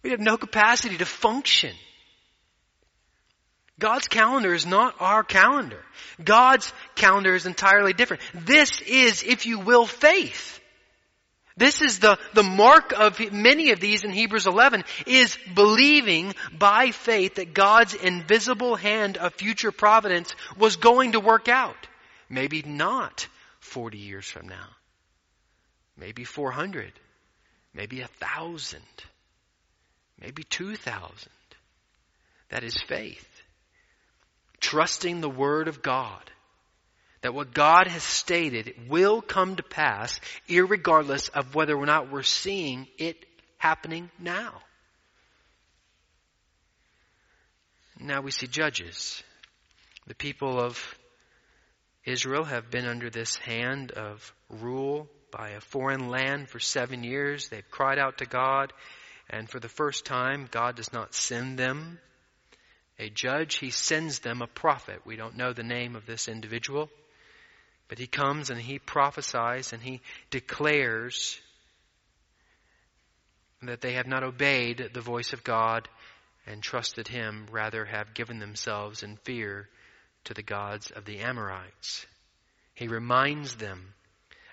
We 0.03 0.11
have 0.11 0.19
no 0.19 0.37
capacity 0.37 0.97
to 0.97 1.05
function. 1.05 1.73
God's 3.79 4.07
calendar 4.07 4.53
is 4.53 4.65
not 4.65 4.95
our 4.99 5.23
calendar. 5.23 5.83
God's 6.23 6.71
calendar 6.95 7.33
is 7.33 7.45
entirely 7.45 7.93
different. 7.93 8.21
This 8.33 8.81
is, 8.81 9.23
if 9.23 9.45
you 9.45 9.59
will, 9.59 9.85
faith. 9.85 10.59
This 11.55 11.81
is 11.81 11.99
the, 11.99 12.17
the 12.33 12.43
mark 12.43 12.93
of 12.93 13.19
many 13.31 13.71
of 13.71 13.79
these 13.79 14.03
in 14.03 14.11
Hebrews 14.11 14.47
11 14.47 14.83
is 15.05 15.37
believing 15.53 16.33
by 16.57 16.91
faith 16.91 17.35
that 17.35 17.53
God's 17.53 17.93
invisible 17.93 18.75
hand 18.75 19.17
of 19.17 19.33
future 19.33 19.71
providence 19.71 20.33
was 20.57 20.77
going 20.77 21.11
to 21.11 21.19
work 21.19 21.47
out. 21.47 21.87
Maybe 22.29 22.63
not 22.65 23.27
40 23.73 23.97
years 23.97 24.25
from 24.25 24.47
now. 24.47 24.69
Maybe 25.97 26.23
400. 26.23 26.93
Maybe 27.73 28.01
a 28.01 28.07
thousand 28.07 28.83
maybe 30.23 30.43
2,000. 30.43 31.31
That 32.49 32.63
is 32.63 32.75
faith. 32.87 33.27
Trusting 34.59 35.21
the 35.21 35.29
Word 35.29 35.67
of 35.67 35.81
God. 35.81 36.31
That 37.21 37.33
what 37.33 37.53
God 37.53 37.87
has 37.87 38.03
stated 38.03 38.89
will 38.89 39.21
come 39.21 39.55
to 39.55 39.63
pass, 39.63 40.19
regardless 40.49 41.29
of 41.29 41.55
whether 41.55 41.75
or 41.75 41.85
not 41.85 42.11
we're 42.11 42.23
seeing 42.23 42.87
it 42.97 43.17
happening 43.57 44.09
now. 44.19 44.53
Now 47.99 48.21
we 48.21 48.31
see 48.31 48.47
judges. 48.47 49.23
The 50.07 50.15
people 50.15 50.59
of 50.59 50.77
Israel 52.05 52.43
have 52.43 52.69
been 52.69 52.85
under 52.85 53.09
this 53.09 53.35
hand 53.37 53.91
of 53.91 54.33
rule 54.49 55.09
by 55.31 55.51
a 55.51 55.61
foreign 55.61 56.09
land 56.09 56.49
for 56.49 56.59
seven 56.59 57.03
years. 57.03 57.47
They've 57.47 57.69
cried 57.71 57.97
out 57.97 58.17
to 58.19 58.25
God. 58.25 58.73
And 59.29 59.49
for 59.49 59.59
the 59.59 59.69
first 59.69 60.05
time, 60.05 60.47
God 60.51 60.75
does 60.75 60.91
not 60.91 61.13
send 61.13 61.57
them 61.57 61.99
a 62.99 63.09
judge, 63.09 63.55
He 63.55 63.71
sends 63.71 64.19
them 64.19 64.41
a 64.41 64.47
prophet. 64.47 65.01
We 65.05 65.15
don't 65.15 65.37
know 65.37 65.53
the 65.53 65.63
name 65.63 65.95
of 65.95 66.05
this 66.05 66.27
individual, 66.27 66.89
but 67.87 67.97
he 67.97 68.05
comes 68.05 68.51
and 68.51 68.59
he 68.59 68.77
prophesies 68.77 69.73
and 69.73 69.81
he 69.81 70.01
declares 70.29 71.39
that 73.63 73.81
they 73.81 73.93
have 73.93 74.07
not 74.07 74.23
obeyed 74.23 74.91
the 74.93 75.01
voice 75.01 75.33
of 75.33 75.43
God 75.43 75.87
and 76.45 76.61
trusted 76.61 77.07
Him, 77.07 77.47
rather 77.51 77.85
have 77.85 78.13
given 78.13 78.39
themselves 78.39 79.01
in 79.01 79.17
fear 79.17 79.69
to 80.25 80.33
the 80.33 80.43
gods 80.43 80.91
of 80.91 81.05
the 81.05 81.19
Amorites. 81.19 82.05
He 82.73 82.87
reminds 82.87 83.55
them 83.55 83.93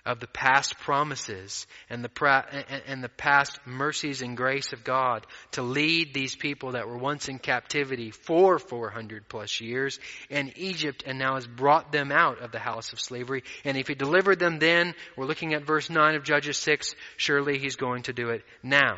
of 0.05 0.19
the 0.19 0.27
past 0.27 0.77
promises 0.79 1.67
and 1.89 2.03
the, 2.03 2.09
pra- 2.09 2.47
and 2.87 3.03
the 3.03 3.09
past 3.09 3.59
mercies 3.65 4.21
and 4.21 4.35
grace 4.35 4.73
of 4.73 4.83
God 4.83 5.25
to 5.51 5.61
lead 5.61 6.13
these 6.13 6.35
people 6.35 6.71
that 6.71 6.87
were 6.87 6.97
once 6.97 7.29
in 7.29 7.37
captivity 7.37 8.09
for 8.09 8.57
400 8.57 9.29
plus 9.29 9.61
years 9.61 9.99
in 10.29 10.51
Egypt 10.55 11.03
and 11.05 11.19
now 11.19 11.35
has 11.35 11.45
brought 11.45 11.91
them 11.91 12.11
out 12.11 12.39
of 12.41 12.51
the 12.51 12.59
house 12.59 12.93
of 12.93 12.99
slavery. 12.99 13.43
And 13.63 13.77
if 13.77 13.87
he 13.87 13.93
delivered 13.93 14.39
them 14.39 14.59
then, 14.59 14.95
we're 15.15 15.25
looking 15.25 15.53
at 15.53 15.65
verse 15.65 15.89
9 15.89 16.15
of 16.15 16.23
Judges 16.23 16.57
6, 16.57 16.95
surely 17.17 17.59
he's 17.59 17.75
going 17.75 18.03
to 18.03 18.13
do 18.13 18.29
it 18.29 18.43
now. 18.63 18.97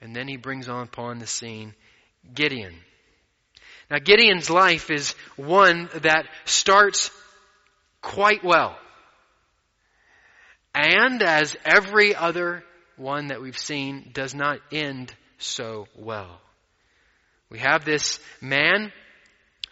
And 0.00 0.14
then 0.14 0.28
he 0.28 0.36
brings 0.36 0.68
on 0.68 0.84
upon 0.84 1.18
the 1.18 1.26
scene 1.26 1.74
Gideon. 2.34 2.74
Now 3.90 3.98
Gideon's 3.98 4.50
life 4.50 4.90
is 4.90 5.14
one 5.36 5.88
that 5.94 6.26
starts 6.44 7.10
quite 8.02 8.44
well. 8.44 8.76
And 10.74 11.22
as 11.22 11.56
every 11.64 12.14
other 12.14 12.64
one 12.96 13.28
that 13.28 13.40
we've 13.40 13.58
seen 13.58 14.10
does 14.12 14.34
not 14.34 14.60
end 14.72 15.12
so 15.38 15.86
well. 15.96 16.40
We 17.48 17.58
have 17.60 17.84
this 17.84 18.18
man 18.40 18.92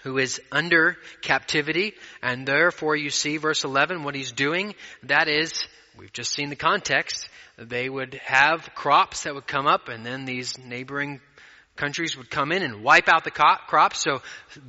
who 0.02 0.18
is 0.18 0.40
under 0.52 0.96
captivity 1.22 1.94
and 2.22 2.46
therefore 2.46 2.94
you 2.94 3.10
see 3.10 3.38
verse 3.38 3.64
11 3.64 4.04
what 4.04 4.14
he's 4.14 4.32
doing 4.32 4.74
that 5.04 5.28
is 5.28 5.66
we've 5.98 6.12
just 6.12 6.32
seen 6.32 6.50
the 6.50 6.56
context 6.56 7.28
they 7.56 7.88
would 7.88 8.20
have 8.22 8.74
crops 8.74 9.22
that 9.22 9.34
would 9.34 9.46
come 9.46 9.66
up 9.66 9.88
and 9.88 10.04
then 10.04 10.26
these 10.26 10.58
neighboring 10.58 11.20
countries 11.76 12.16
would 12.16 12.30
come 12.30 12.52
in 12.52 12.62
and 12.62 12.82
wipe 12.82 13.08
out 13.08 13.24
the 13.24 13.30
crops. 13.30 14.00
So 14.00 14.22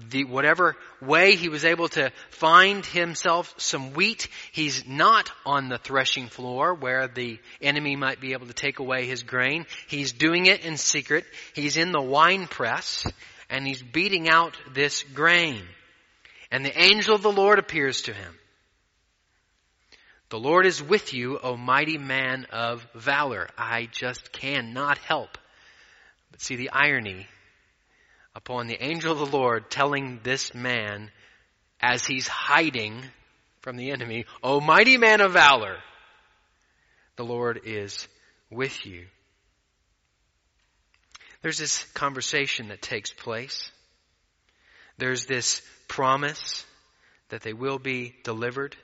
the, 0.09 0.23
whatever 0.23 0.75
way 1.01 1.35
he 1.35 1.49
was 1.49 1.63
able 1.63 1.87
to 1.89 2.11
find 2.31 2.85
himself 2.85 3.53
some 3.57 3.93
wheat, 3.93 4.27
he's 4.51 4.87
not 4.87 5.31
on 5.45 5.69
the 5.69 5.77
threshing 5.77 6.27
floor 6.27 6.73
where 6.73 7.07
the 7.07 7.39
enemy 7.61 7.95
might 7.95 8.19
be 8.19 8.33
able 8.33 8.47
to 8.47 8.53
take 8.53 8.79
away 8.79 9.05
his 9.05 9.23
grain. 9.23 9.65
He's 9.87 10.13
doing 10.13 10.47
it 10.47 10.65
in 10.65 10.77
secret. 10.77 11.25
He's 11.53 11.77
in 11.77 11.91
the 11.91 12.01
wine 12.01 12.47
press 12.47 13.05
and 13.49 13.67
he's 13.67 13.83
beating 13.83 14.27
out 14.27 14.57
this 14.73 15.03
grain. 15.03 15.61
And 16.51 16.65
the 16.65 16.79
angel 16.79 17.15
of 17.15 17.21
the 17.21 17.31
Lord 17.31 17.59
appears 17.59 18.03
to 18.03 18.13
him. 18.13 18.33
The 20.29 20.39
Lord 20.39 20.65
is 20.65 20.81
with 20.81 21.13
you, 21.13 21.37
O 21.37 21.55
mighty 21.55 21.99
man 21.99 22.47
of 22.51 22.85
valor. 22.95 23.47
I 23.57 23.87
just 23.91 24.31
cannot 24.31 24.97
help 24.97 25.37
but 26.31 26.41
see 26.41 26.55
the 26.55 26.71
irony 26.71 27.27
upon 28.35 28.67
the 28.67 28.81
angel 28.83 29.11
of 29.11 29.19
the 29.19 29.37
Lord 29.37 29.71
telling 29.71 30.19
this 30.23 30.53
man 30.53 31.11
as 31.79 32.05
he's 32.05 32.27
hiding 32.27 33.01
from 33.61 33.77
the 33.77 33.91
enemy, 33.91 34.25
O 34.43 34.59
mighty 34.59 34.97
man 34.97 35.21
of 35.21 35.33
valor, 35.33 35.77
the 37.15 37.25
Lord 37.25 37.61
is 37.65 38.07
with 38.49 38.85
you. 38.85 39.05
There's 41.41 41.57
this 41.57 41.83
conversation 41.93 42.69
that 42.69 42.81
takes 42.81 43.11
place. 43.11 43.69
There's 44.97 45.25
this 45.25 45.61
promise 45.87 46.65
that 47.29 47.41
they 47.41 47.53
will 47.53 47.79
be 47.79 48.15
delivered. 48.23 48.75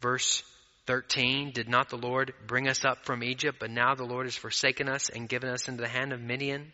Verse 0.00 0.42
13, 0.86 1.52
did 1.52 1.68
not 1.68 1.88
the 1.88 1.96
Lord 1.96 2.32
bring 2.46 2.68
us 2.68 2.84
up 2.84 3.04
from 3.04 3.24
Egypt, 3.24 3.58
but 3.58 3.70
now 3.70 3.94
the 3.94 4.04
Lord 4.04 4.26
has 4.26 4.36
forsaken 4.36 4.88
us 4.88 5.08
and 5.08 5.28
given 5.28 5.50
us 5.50 5.68
into 5.68 5.82
the 5.82 5.88
hand 5.88 6.12
of 6.12 6.20
Midian? 6.20 6.72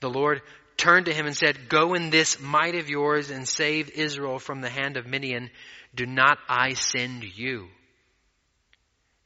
The 0.00 0.10
Lord 0.10 0.42
turned 0.76 1.06
to 1.06 1.14
him 1.14 1.26
and 1.26 1.36
said, 1.36 1.68
Go 1.68 1.94
in 1.94 2.10
this 2.10 2.40
might 2.40 2.74
of 2.74 2.88
yours 2.88 3.30
and 3.30 3.46
save 3.46 3.90
Israel 3.90 4.38
from 4.38 4.60
the 4.60 4.68
hand 4.68 4.96
of 4.96 5.06
Midian. 5.06 5.50
Do 5.94 6.06
not 6.06 6.38
I 6.48 6.74
send 6.74 7.24
you? 7.24 7.68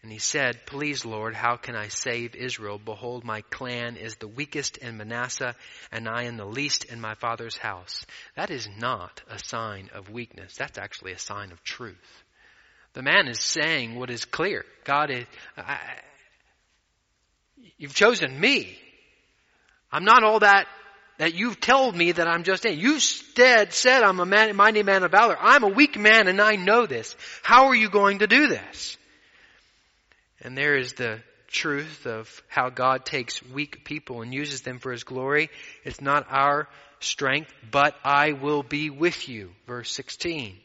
And 0.03 0.11
he 0.11 0.19
said, 0.19 0.67
Please, 0.67 1.05
Lord, 1.05 1.35
how 1.35 1.57
can 1.57 1.77
I 1.77 1.89
save 1.89 2.35
Israel? 2.35 2.81
Behold, 2.85 3.25
my 3.25 3.43
clan 3.43 3.97
is 3.97 4.17
the 4.17 4.27
weakest 4.27 4.79
in 4.79 4.97
Manasseh, 4.97 5.55
and 5.93 6.09
I 6.09 6.25
am 6.25 6.37
the 6.37 6.45
least 6.45 6.85
in 6.87 7.01
my 7.01 7.15
father's 7.15 7.57
house. 7.57 8.05
That 8.35 8.51
is 8.51 8.69
not 8.79 9.23
a 9.29 9.39
sign 9.39 9.91
of 9.95 10.11
weakness. 10.11 10.57
That's 10.57 10.79
actually 10.79 11.13
a 11.13 11.19
sign 11.19 11.53
of 11.53 11.63
truth. 11.63 12.25
The 12.95 13.03
man 13.03 13.29
is 13.29 13.41
saying 13.41 13.95
what 13.95 14.11
is 14.11 14.25
clear. 14.25 14.65
God 14.85 15.11
is, 15.11 15.25
I, 15.57 15.79
you've 17.79 17.95
chosen 17.95 18.39
me. 18.39 18.79
I'm 19.91 20.05
not 20.05 20.25
all 20.25 20.41
that 20.41 20.67
that 21.19 21.35
you've 21.35 21.61
told 21.61 21.95
me 21.95 22.11
that 22.11 22.27
I'm 22.27 22.43
just 22.43 22.65
in. 22.65 22.79
You 22.79 22.99
said, 22.99 23.73
said 23.73 24.03
I'm 24.03 24.19
a 24.19 24.27
man, 24.27 24.57
mighty 24.57 24.83
man 24.83 25.05
of 25.05 25.13
valor. 25.13 25.37
I'm 25.39 25.63
a 25.63 25.69
weak 25.69 25.97
man 25.97 26.27
and 26.27 26.41
I 26.41 26.57
know 26.57 26.87
this. 26.87 27.15
How 27.43 27.67
are 27.67 27.75
you 27.75 27.91
going 27.91 28.21
to 28.21 28.27
do 28.27 28.49
this? 28.49 28.97
And 30.41 30.59
there 30.59 30.77
is 30.77 30.95
the 30.95 31.21
truth 31.47 32.07
of 32.07 32.43
how 32.49 32.71
God 32.71 33.05
takes 33.05 33.41
weak 33.41 33.85
people 33.85 34.23
and 34.23 34.35
uses 34.35 34.63
them 34.63 34.79
for 34.79 34.91
His 34.91 35.05
glory. 35.05 35.51
It's 35.85 36.01
not 36.01 36.27
our 36.29 36.69
strength, 36.99 37.53
but 37.71 37.95
I 38.05 38.33
will 38.33 38.63
be 38.63 38.91
with 38.91 39.29
you. 39.29 39.53
Verse 39.67 39.93
16. 39.93 40.57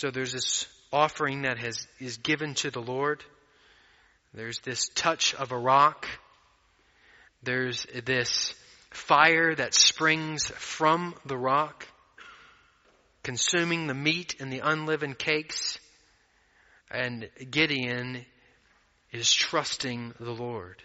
So 0.00 0.10
there's 0.10 0.32
this 0.32 0.66
offering 0.90 1.42
that 1.42 1.58
has, 1.58 1.86
is 1.98 2.16
given 2.16 2.54
to 2.54 2.70
the 2.70 2.80
Lord. 2.80 3.22
There's 4.32 4.58
this 4.60 4.88
touch 4.94 5.34
of 5.34 5.52
a 5.52 5.58
rock. 5.58 6.08
There's 7.42 7.84
this 8.06 8.54
fire 8.88 9.54
that 9.54 9.74
springs 9.74 10.46
from 10.56 11.14
the 11.26 11.36
rock, 11.36 11.86
consuming 13.22 13.88
the 13.88 13.94
meat 13.94 14.36
and 14.40 14.50
the 14.50 14.60
unleavened 14.60 15.18
cakes. 15.18 15.78
And 16.90 17.28
Gideon 17.50 18.24
is 19.12 19.30
trusting 19.30 20.14
the 20.18 20.32
Lord. 20.32 20.82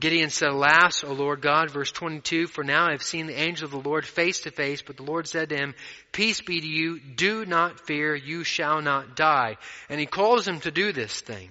Gideon 0.00 0.30
said, 0.30 0.48
Alas, 0.48 1.04
O 1.04 1.12
Lord 1.12 1.42
God, 1.42 1.70
verse 1.70 1.92
22, 1.92 2.46
for 2.46 2.64
now 2.64 2.86
I 2.88 2.92
have 2.92 3.02
seen 3.02 3.26
the 3.26 3.38
angel 3.38 3.66
of 3.66 3.70
the 3.70 3.88
Lord 3.88 4.06
face 4.06 4.40
to 4.40 4.50
face, 4.50 4.80
but 4.80 4.96
the 4.96 5.02
Lord 5.02 5.28
said 5.28 5.50
to 5.50 5.56
him, 5.56 5.74
Peace 6.10 6.40
be 6.40 6.58
to 6.58 6.66
you, 6.66 6.98
do 6.98 7.44
not 7.44 7.86
fear, 7.86 8.16
you 8.16 8.42
shall 8.42 8.80
not 8.80 9.14
die. 9.14 9.58
And 9.90 10.00
he 10.00 10.06
calls 10.06 10.48
him 10.48 10.60
to 10.60 10.70
do 10.70 10.92
this 10.92 11.20
thing. 11.20 11.50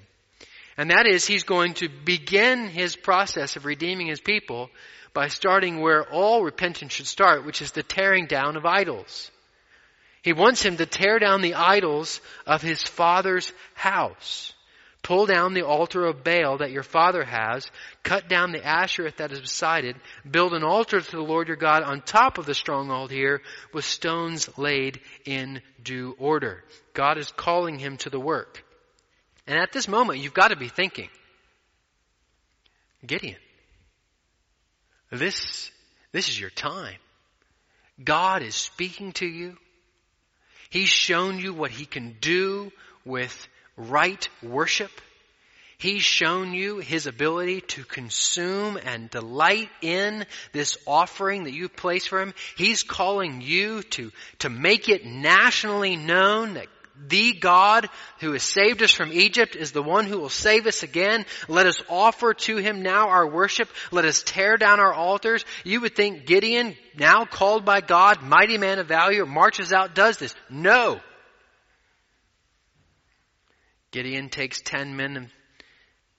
And 0.78 0.90
that 0.90 1.06
is, 1.06 1.28
he's 1.28 1.44
going 1.44 1.76
to 1.76 1.90
begin 1.90 2.68
his 2.68 2.96
process 2.96 3.56
of 3.56 3.66
redeeming 3.66 4.08
his 4.08 4.22
people 4.22 4.70
by 5.14 5.28
starting 5.28 5.80
where 5.80 6.04
all 6.12 6.44
repentance 6.44 6.94
should 6.94 7.08
start, 7.08 7.46
which 7.46 7.62
is 7.62 7.72
the 7.72 7.84
tearing 7.84 8.26
down 8.26 8.56
of 8.56 8.66
idols. 8.66 9.30
He 10.24 10.34
wants 10.34 10.64
him 10.64 10.78
to 10.78 10.86
tear 10.86 11.20
down 11.20 11.42
the 11.42 11.56
idols 11.56 12.20
of 12.48 12.62
his 12.62 12.82
father's 12.82 13.52
house. 13.76 14.54
Pull 15.02 15.26
down 15.26 15.54
the 15.54 15.66
altar 15.66 16.06
of 16.06 16.24
Baal 16.24 16.58
that 16.58 16.72
your 16.72 16.84
father 16.84 17.24
has, 17.24 17.70
cut 18.04 18.28
down 18.28 18.52
the 18.52 18.64
Asherah 18.64 19.14
that 19.18 19.32
is 19.32 19.40
beside 19.40 19.86
it, 19.86 19.96
build 20.30 20.54
an 20.54 20.64
altar 20.64 21.00
to 21.00 21.12
the 21.12 21.22
Lord 21.22 21.48
your 21.48 21.58
God 21.58 21.84
on 21.84 22.02
top 22.02 22.38
of 22.38 22.46
the 22.46 22.54
stronghold 22.54 23.10
here 23.10 23.42
with 23.74 23.86
stones 23.86 24.50
laid 24.58 25.00
in 25.26 25.62
due 25.82 26.16
order. 26.20 26.64
God 26.94 27.18
is 27.18 27.32
calling 27.32 27.80
him 27.80 27.98
to 27.98 28.10
the 28.10 28.20
work. 28.20 28.64
And 29.48 29.58
at 29.58 29.72
this 29.72 29.88
moment, 29.88 30.20
you've 30.20 30.34
got 30.34 30.50
to 30.50 30.58
be 30.58 30.68
thinking, 30.68 31.10
Gideon, 33.06 33.38
this, 35.12 35.72
this 36.12 36.30
is 36.30 36.40
your 36.40 36.52
time. 36.52 36.98
God 38.04 38.44
is 38.44 38.56
speaking 38.56 39.14
to 39.14 39.26
you. 39.26 39.58
He's 40.70 40.90
shown 40.90 41.40
you 41.40 41.54
what 41.54 41.72
he 41.72 41.86
can 41.86 42.16
do 42.22 42.72
with 43.06 43.48
right 43.80 44.28
worship. 44.44 44.92
He's 45.80 46.04
shown 46.04 46.54
you 46.54 46.80
his 46.80 47.08
ability 47.08 47.62
to 47.62 47.86
consume 47.86 48.78
and 48.84 49.10
delight 49.10 49.70
in 49.82 50.26
this 50.52 50.78
offering 50.86 51.46
that 51.46 51.54
you 51.54 51.70
place 51.70 52.06
for 52.06 52.22
him. 52.22 52.34
He's 52.58 52.84
calling 52.84 53.40
you 53.40 53.84
to, 53.84 54.12
to 54.40 54.50
make 54.50 54.90
it 54.90 55.06
nationally 55.06 55.96
known 55.96 56.56
that 56.56 56.68
the 57.08 57.32
God 57.32 57.88
who 58.20 58.34
has 58.34 58.44
saved 58.44 58.84
us 58.84 58.92
from 58.92 59.14
Egypt 59.14 59.56
is 59.56 59.72
the 59.72 59.82
one 59.82 60.06
who 60.06 60.18
will 60.18 60.28
save 60.28 60.68
us 60.68 60.84
again. 60.84 61.26
Let 61.48 61.66
us 61.66 61.82
offer 61.90 62.34
to 62.34 62.58
him 62.58 62.84
now 62.84 63.08
our 63.08 63.26
worship. 63.26 63.70
Let 63.90 64.04
us 64.04 64.22
tear 64.22 64.58
down 64.58 64.82
our 64.82 64.94
altars. 64.94 65.46
You 65.64 65.80
would 65.80 65.96
think 65.96 66.26
Gideon, 66.26 66.76
now 66.98 67.24
called 67.24 67.64
by 67.64 67.80
God, 67.80 68.22
mighty 68.22 68.58
man 68.58 68.80
of 68.80 68.88
value, 68.88 69.26
marches 69.26 69.72
out, 69.72 69.96
does 69.96 70.18
this. 70.18 70.36
No. 70.50 71.00
Gideon 73.92 74.30
takes 74.30 74.62
ten 74.62 74.96
men 74.96 75.18
and 75.18 75.30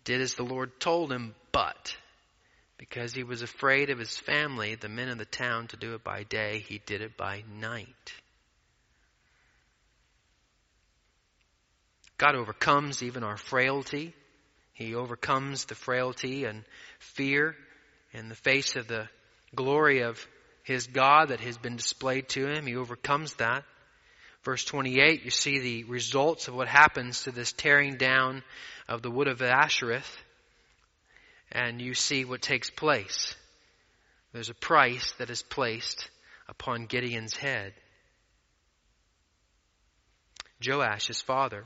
did 0.05 0.21
as 0.21 0.35
the 0.35 0.43
Lord 0.43 0.81
told 0.81 1.13
him, 1.13 1.35
but 1.53 1.97
because 2.79 3.13
he 3.13 3.23
was 3.23 3.43
afraid 3.43 3.91
of 3.91 3.99
his 3.99 4.17
family, 4.17 4.75
the 4.75 4.89
men 4.89 5.09
of 5.09 5.19
the 5.19 5.25
town, 5.25 5.69
to 5.69 5.77
do 5.77 5.95
it 5.95 6.03
by 6.03 6.23
day, 6.25 6.65
he 6.67 6.81
did 6.85 7.03
it 7.03 7.17
by 7.17 7.45
night. 7.61 7.87
God 12.17 12.35
overcomes 12.35 13.03
even 13.03 13.23
our 13.23 13.37
frailty. 13.37 14.15
He 14.73 14.95
overcomes 14.95 15.67
the 15.67 15.75
frailty 15.75 16.45
and 16.45 16.65
fear 16.99 17.55
in 18.13 18.29
the 18.29 18.35
face 18.35 18.77
of 18.77 18.89
the 18.89 19.09
glory 19.55 20.01
of 20.03 20.27
his 20.63 20.87
God 20.87 21.29
that 21.29 21.41
has 21.41 21.59
been 21.59 21.77
displayed 21.77 22.29
to 22.31 22.47
him. 22.47 22.67
He 22.67 22.77
overcomes 22.77 23.35
that. 23.35 23.65
Verse 24.43 24.65
28, 24.65 25.25
you 25.25 25.31
see 25.31 25.59
the 25.59 25.85
results 25.85 26.49
of 26.49 26.55
what 26.55 26.69
happens 26.69 27.25
to 27.25 27.31
this 27.31 27.53
tearing 27.53 27.97
down 27.97 28.43
of 28.89 29.03
the 29.03 29.11
wood 29.11 29.29
of 29.29 29.43
Ashereth, 29.43 30.17
and 31.53 31.81
you 31.81 31.95
see 31.95 32.25
what 32.25 32.41
takes 32.41 32.71
place. 32.71 33.35
There's 34.33 34.49
a 34.49 34.55
price 34.55 35.13
that 35.19 35.29
is 35.29 35.43
placed 35.43 36.09
upon 36.49 36.87
Gideon's 36.87 37.37
head. 37.37 37.75
Joash, 40.65 41.09
his 41.09 41.21
father, 41.21 41.65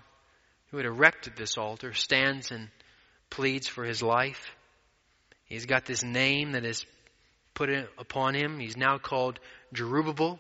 who 0.71 0.79
had 0.79 0.87
erected 0.87 1.37
this 1.37 1.57
altar, 1.57 1.93
stands 1.93 2.51
and 2.51 2.71
pleads 3.31 3.69
for 3.69 3.85
his 3.85 4.03
life. 4.03 4.51
He's 5.47 5.67
got 5.67 5.85
this 5.85 6.03
name 6.03 6.53
that 6.53 6.65
is 6.65 6.85
put 7.55 7.71
upon 7.99 8.35
him. 8.35 8.59
He's 8.59 8.77
now 8.77 8.99
called 8.99 9.39
Jerubbaal, 9.75 10.39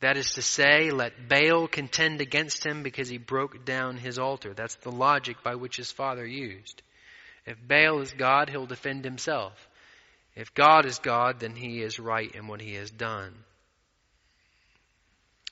that 0.00 0.16
is 0.16 0.32
to 0.34 0.42
say, 0.42 0.90
let 0.90 1.28
Baal 1.28 1.66
contend 1.68 2.20
against 2.20 2.64
him 2.64 2.82
because 2.82 3.08
he 3.08 3.18
broke 3.18 3.64
down 3.64 3.96
his 3.96 4.18
altar. 4.18 4.52
That's 4.54 4.74
the 4.76 4.92
logic 4.92 5.42
by 5.42 5.54
which 5.54 5.76
his 5.76 5.90
father 5.90 6.26
used. 6.26 6.82
If 7.46 7.56
Baal 7.66 8.00
is 8.00 8.12
God, 8.12 8.48
he'll 8.48 8.66
defend 8.66 9.04
himself. 9.04 9.52
If 10.34 10.52
God 10.54 10.84
is 10.84 10.98
God, 10.98 11.40
then 11.40 11.54
he 11.54 11.80
is 11.80 11.98
right 11.98 12.30
in 12.34 12.48
what 12.48 12.60
he 12.60 12.74
has 12.74 12.90
done. 12.90 13.32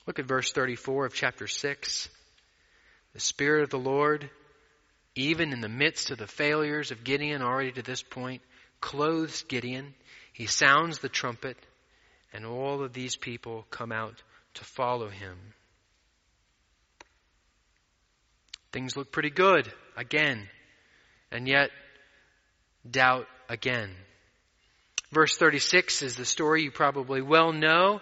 Look 0.07 0.18
at 0.18 0.26
verse 0.26 0.52
34 0.52 1.07
of 1.07 1.14
chapter 1.14 1.46
6. 1.46 2.09
The 3.14 3.20
Spirit 3.20 3.64
of 3.64 3.70
the 3.70 3.78
Lord, 3.78 4.28
even 5.14 5.52
in 5.52 5.61
the 5.61 5.68
midst 5.68 6.11
of 6.11 6.18
the 6.18 6.26
failures 6.26 6.90
of 6.90 7.05
Gideon 7.05 7.42
already 7.42 7.72
to 7.72 7.83
this 7.83 8.02
point, 8.02 8.42
clothes 8.81 9.42
Gideon. 9.42 9.94
He 10.33 10.46
sounds 10.46 10.98
the 10.98 11.09
trumpet, 11.09 11.57
and 12.33 12.44
all 12.44 12.83
of 12.83 12.92
these 12.92 13.16
people 13.16 13.66
come 13.70 13.92
out 13.92 14.20
to 14.54 14.64
follow 14.64 15.08
him. 15.08 15.36
Things 18.72 18.96
look 18.96 19.12
pretty 19.12 19.30
good 19.30 19.70
again, 19.96 20.48
and 21.30 21.46
yet 21.46 21.70
doubt 22.90 23.26
again. 23.48 23.90
Verse 25.10 25.36
36 25.36 26.02
is 26.02 26.16
the 26.16 26.24
story 26.24 26.62
you 26.62 26.70
probably 26.70 27.20
well 27.20 27.52
know 27.52 28.00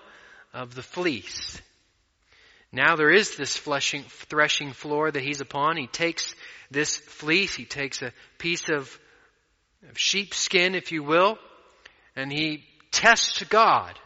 of 0.54 0.74
the 0.74 0.82
fleece. 0.82 1.60
Now 2.72 2.94
there 2.94 3.10
is 3.10 3.36
this 3.36 3.56
fleshing, 3.56 4.04
threshing 4.04 4.72
floor 4.72 5.10
that 5.10 5.22
he's 5.22 5.40
upon. 5.40 5.76
He 5.76 5.88
takes 5.88 6.34
this 6.70 6.96
fleece, 6.96 7.54
he 7.54 7.64
takes 7.64 8.00
a 8.00 8.12
piece 8.38 8.68
of, 8.68 8.96
of 9.88 9.98
sheepskin, 9.98 10.76
if 10.76 10.92
you 10.92 11.02
will, 11.02 11.36
and 12.14 12.32
he 12.32 12.64
tests 12.92 13.42
God. 13.44 13.98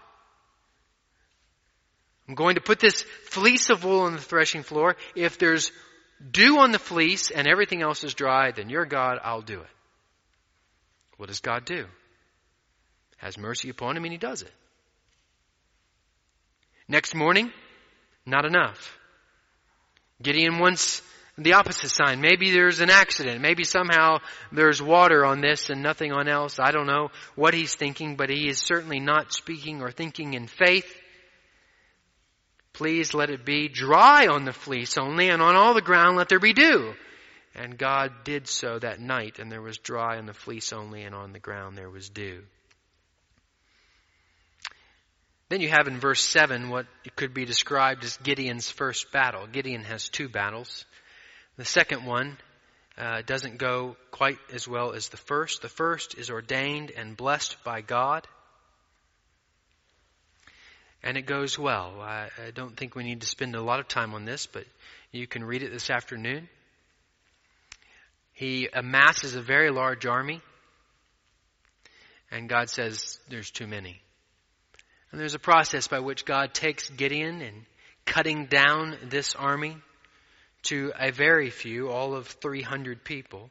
I'm 2.29 2.35
going 2.35 2.55
to 2.55 2.61
put 2.61 2.79
this 2.79 3.03
fleece 3.27 3.71
of 3.71 3.85
wool 3.85 4.01
on 4.01 4.13
the 4.13 4.21
threshing 4.21 4.63
floor. 4.63 4.97
If 5.15 5.39
there's 5.39 5.73
dew 6.31 6.59
on 6.59 6.73
the 6.73 6.79
fleece 6.79 7.31
and 7.31 7.47
everything 7.47 7.83
else 7.83 8.03
is 8.03 8.15
dry, 8.15 8.51
then 8.53 8.71
you're 8.71 8.87
God, 8.87 9.19
I'll 9.23 9.43
do 9.43 9.61
it. 9.61 9.71
What 11.17 11.29
does 11.29 11.41
God 11.41 11.65
do? 11.65 11.87
Has 13.19 13.39
mercy 13.39 13.69
upon 13.69 13.97
him 13.97 14.05
and 14.05 14.13
he 14.13 14.19
does 14.19 14.43
it. 14.43 14.53
Next 16.89 17.15
morning, 17.15 17.51
not 18.27 18.45
enough. 18.45 18.99
Gideon 20.23 20.59
wants 20.59 21.03
the 21.37 21.55
opposite 21.55 21.91
sign. 21.91 22.21
Maybe 22.21 22.51
there's 22.51 22.81
an 22.81 22.91
accident. 22.91 23.41
Maybe 23.41 23.65
somehow 23.65 24.19
there's 24.53 24.81
water 24.81 25.25
on 25.25 25.41
this 25.41 25.71
and 25.71 25.83
nothing 25.83 26.13
on 26.13 26.29
else. 26.29 26.59
I 26.59 26.71
don't 26.71 26.87
know 26.87 27.11
what 27.35 27.55
he's 27.55 27.75
thinking, 27.75 28.17
but 28.17 28.31
he 28.31 28.49
is 28.49 28.59
certainly 28.59 29.01
not 29.01 29.33
speaking 29.33 29.83
or 29.83 29.91
thinking 29.91 30.35
in 30.35 30.47
faith. 30.47 30.87
Please 32.75 33.15
let 33.15 33.31
it 33.31 33.45
be 33.45 33.69
dry 33.69 34.27
on 34.27 34.45
the 34.45 34.53
fleece 34.53 34.99
only, 34.99 35.31
and 35.31 35.41
on 35.41 35.57
all 35.57 35.75
the 35.75 35.81
ground 35.81 36.17
let 36.17 36.29
there 36.29 36.41
be 36.41 36.53
dew. 36.53 36.95
And 37.55 37.79
God 37.79 38.13
did 38.25 38.49
so 38.49 38.79
that 38.81 39.01
night, 39.01 39.39
and 39.39 39.51
there 39.51 39.63
was 39.63 39.79
dry 39.79 40.19
on 40.19 40.27
the 40.27 40.35
fleece 40.35 40.73
only, 40.73 41.03
and 41.05 41.15
on 41.15 41.33
the 41.33 41.39
ground 41.39 41.79
there 41.79 41.89
was 41.89 42.09
dew. 42.09 42.43
Then 45.51 45.61
you 45.61 45.69
have 45.69 45.87
in 45.87 46.01
verse 46.01 46.21
7 46.21 46.69
what 46.69 46.87
could 47.15 47.33
be 47.33 47.45
described 47.45 48.03
as 48.03 48.17
Gideon's 48.17 48.71
first 48.71 49.13
battle. 49.13 49.47
Gideon 49.47 49.85
has 49.85 50.09
two 50.09 50.29
battles. 50.29 50.85
The 51.57 51.65
second 51.65 52.05
one 52.05 52.39
uh, 52.99 53.23
doesn't 53.23 53.59
go 53.59 53.97
quite 54.11 54.39
as 54.53 54.67
well 54.67 54.93
as 54.95 55.11
the 55.11 55.17
first. 55.17 55.63
The 55.63 55.69
first 55.69 56.19
is 56.19 56.31
ordained 56.31 56.91
and 56.91 57.17
blessed 57.17 57.57
by 57.63 57.83
God. 57.83 58.27
And 61.05 61.19
it 61.19 61.27
goes 61.27 61.59
well. 61.59 62.01
I, 62.01 62.29
I 62.47 62.51
don't 62.51 62.75
think 62.75 62.95
we 62.95 63.05
need 63.05 63.21
to 63.21 63.27
spend 63.27 63.55
a 63.55 63.63
lot 63.63 63.79
of 63.79 63.87
time 63.87 64.15
on 64.15 64.25
this, 64.25 64.47
but 64.47 64.65
you 65.13 65.27
can 65.27 65.45
read 65.45 65.63
it 65.63 65.71
this 65.71 65.91
afternoon. 65.91 66.49
He 68.33 68.71
amasses 68.73 69.37
a 69.37 69.43
very 69.43 69.71
large 69.71 70.07
army, 70.07 70.41
and 72.31 72.49
God 72.49 72.71
says, 72.71 73.21
There's 73.29 73.51
too 73.51 73.67
many. 73.67 74.01
And 75.13 75.21
there's 75.21 75.35
a 75.35 75.39
process 75.39 75.87
by 75.89 76.01
which 76.01 76.25
God 76.25 76.55
takes 76.55 76.89
Gideon 76.89 77.43
and 77.43 77.67
cutting 78.07 78.47
down 78.47 78.97
this 79.05 79.35
army 79.35 79.77
to 80.65 80.91
a 80.99 81.13
very 81.13 81.51
few, 81.51 81.91
all 81.91 82.15
of 82.15 82.27
300 82.27 83.05
people. 83.05 83.51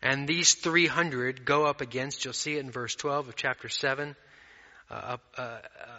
And 0.00 0.28
these 0.28 0.54
300 0.54 1.44
go 1.44 1.66
up 1.66 1.80
against, 1.80 2.24
you'll 2.24 2.34
see 2.34 2.54
it 2.54 2.60
in 2.60 2.70
verse 2.70 2.94
12 2.94 3.28
of 3.28 3.36
chapter 3.36 3.68
7, 3.68 4.14
a, 4.90 5.18
a, 5.36 5.58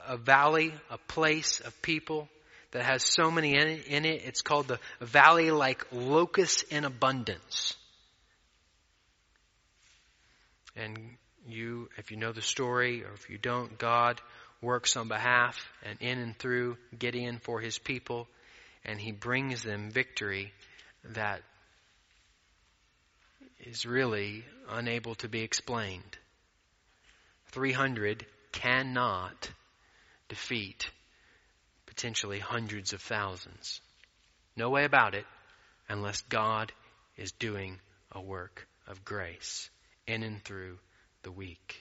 a 0.09 0.17
valley, 0.17 0.73
a 0.89 0.97
place 0.97 1.59
of 1.59 1.79
people 1.81 2.27
that 2.71 2.83
has 2.83 3.03
so 3.03 3.31
many 3.31 3.55
in 3.55 3.67
it, 3.67 3.85
in 3.87 4.05
it. 4.05 4.21
It's 4.25 4.41
called 4.41 4.67
the 4.67 4.79
valley 4.99 5.51
like 5.51 5.85
locusts 5.91 6.63
in 6.63 6.85
abundance. 6.85 7.75
And 10.75 10.97
you, 11.47 11.89
if 11.97 12.11
you 12.11 12.17
know 12.17 12.31
the 12.31 12.41
story, 12.41 13.03
or 13.03 13.13
if 13.13 13.29
you 13.29 13.37
don't, 13.37 13.77
God 13.77 14.21
works 14.61 14.95
on 14.97 15.07
behalf 15.07 15.57
and 15.83 15.99
in 16.01 16.19
and 16.19 16.37
through 16.37 16.77
Gideon 16.97 17.39
for 17.39 17.59
his 17.59 17.77
people, 17.77 18.27
and 18.85 18.99
he 18.99 19.11
brings 19.11 19.63
them 19.63 19.89
victory 19.91 20.53
that 21.13 21.41
is 23.59 23.85
really 23.85 24.45
unable 24.69 25.15
to 25.15 25.27
be 25.27 25.41
explained. 25.41 26.17
300 27.51 28.25
cannot 28.51 29.51
defeat 30.27 30.89
potentially 31.85 32.39
hundreds 32.39 32.93
of 32.93 33.01
thousands. 33.01 33.81
No 34.55 34.69
way 34.69 34.85
about 34.85 35.15
it 35.15 35.25
unless 35.87 36.21
God 36.23 36.71
is 37.17 37.31
doing 37.33 37.79
a 38.11 38.21
work 38.21 38.67
of 38.87 39.03
grace 39.03 39.69
in 40.07 40.23
and 40.23 40.43
through 40.43 40.77
the 41.23 41.31
weak. 41.31 41.75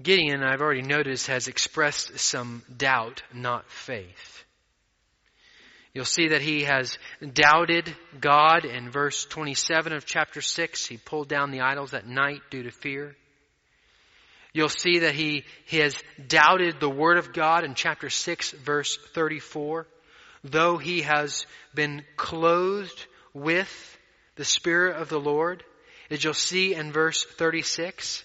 Gideon, 0.00 0.42
I've 0.42 0.60
already 0.60 0.82
noticed, 0.82 1.28
has 1.28 1.48
expressed 1.48 2.18
some 2.18 2.62
doubt, 2.76 3.22
not 3.32 3.70
faith. 3.70 4.44
You'll 5.96 6.04
see 6.04 6.28
that 6.28 6.42
he 6.42 6.64
has 6.64 6.98
doubted 7.32 7.90
God 8.20 8.66
in 8.66 8.90
verse 8.90 9.24
27 9.24 9.94
of 9.94 10.04
chapter 10.04 10.42
6. 10.42 10.84
He 10.84 10.98
pulled 10.98 11.26
down 11.26 11.52
the 11.52 11.62
idols 11.62 11.94
at 11.94 12.06
night 12.06 12.42
due 12.50 12.64
to 12.64 12.70
fear. 12.70 13.16
You'll 14.52 14.68
see 14.68 14.98
that 14.98 15.14
he, 15.14 15.44
he 15.64 15.78
has 15.78 15.96
doubted 16.28 16.80
the 16.80 16.90
Word 16.90 17.16
of 17.16 17.32
God 17.32 17.64
in 17.64 17.74
chapter 17.74 18.10
6, 18.10 18.50
verse 18.50 18.98
34. 19.14 19.86
Though 20.44 20.76
he 20.76 21.00
has 21.00 21.46
been 21.74 22.02
clothed 22.18 23.06
with 23.32 23.98
the 24.34 24.44
Spirit 24.44 25.00
of 25.00 25.08
the 25.08 25.18
Lord, 25.18 25.64
as 26.10 26.22
you'll 26.22 26.34
see 26.34 26.74
in 26.74 26.92
verse 26.92 27.24
36. 27.24 28.22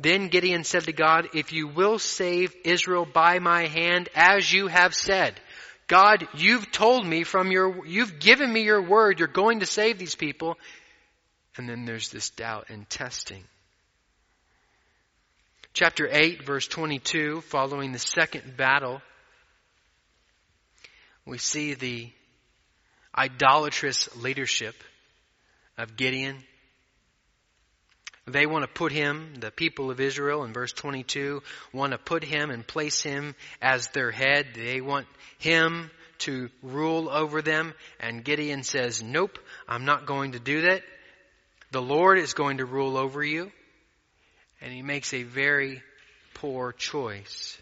Then 0.00 0.30
Gideon 0.30 0.64
said 0.64 0.82
to 0.86 0.92
God, 0.92 1.28
If 1.32 1.52
you 1.52 1.68
will 1.68 2.00
save 2.00 2.56
Israel 2.64 3.06
by 3.06 3.38
my 3.38 3.68
hand, 3.68 4.08
as 4.16 4.52
you 4.52 4.66
have 4.66 4.94
said, 4.96 5.40
God, 5.88 6.28
you've 6.34 6.70
told 6.70 7.06
me 7.06 7.24
from 7.24 7.50
your, 7.50 7.86
you've 7.86 8.20
given 8.20 8.52
me 8.52 8.62
your 8.62 8.82
word, 8.82 9.18
you're 9.18 9.26
going 9.26 9.60
to 9.60 9.66
save 9.66 9.98
these 9.98 10.14
people. 10.14 10.56
And 11.56 11.68
then 11.68 11.86
there's 11.86 12.10
this 12.10 12.30
doubt 12.30 12.66
and 12.68 12.88
testing. 12.88 13.42
Chapter 15.72 16.08
8, 16.10 16.44
verse 16.44 16.68
22, 16.68 17.40
following 17.40 17.92
the 17.92 17.98
second 17.98 18.56
battle, 18.56 19.00
we 21.24 21.38
see 21.38 21.74
the 21.74 22.10
idolatrous 23.16 24.14
leadership 24.16 24.74
of 25.78 25.96
Gideon. 25.96 26.36
They 28.28 28.46
want 28.46 28.64
to 28.64 28.68
put 28.68 28.92
him, 28.92 29.34
the 29.40 29.50
people 29.50 29.90
of 29.90 30.00
Israel 30.00 30.44
in 30.44 30.52
verse 30.52 30.72
22, 30.72 31.42
want 31.72 31.92
to 31.92 31.98
put 31.98 32.24
him 32.24 32.50
and 32.50 32.66
place 32.66 33.02
him 33.02 33.34
as 33.60 33.88
their 33.88 34.10
head. 34.10 34.48
They 34.54 34.80
want 34.80 35.06
him 35.38 35.90
to 36.18 36.48
rule 36.62 37.08
over 37.08 37.42
them. 37.42 37.74
And 38.00 38.24
Gideon 38.24 38.62
says, 38.62 39.02
nope, 39.02 39.38
I'm 39.68 39.84
not 39.84 40.06
going 40.06 40.32
to 40.32 40.40
do 40.40 40.62
that. 40.62 40.82
The 41.70 41.82
Lord 41.82 42.18
is 42.18 42.34
going 42.34 42.58
to 42.58 42.64
rule 42.64 42.96
over 42.96 43.22
you 43.22 43.52
and 44.60 44.72
he 44.72 44.82
makes 44.82 45.14
a 45.14 45.22
very 45.22 45.82
poor 46.34 46.72
choice. 46.72 47.60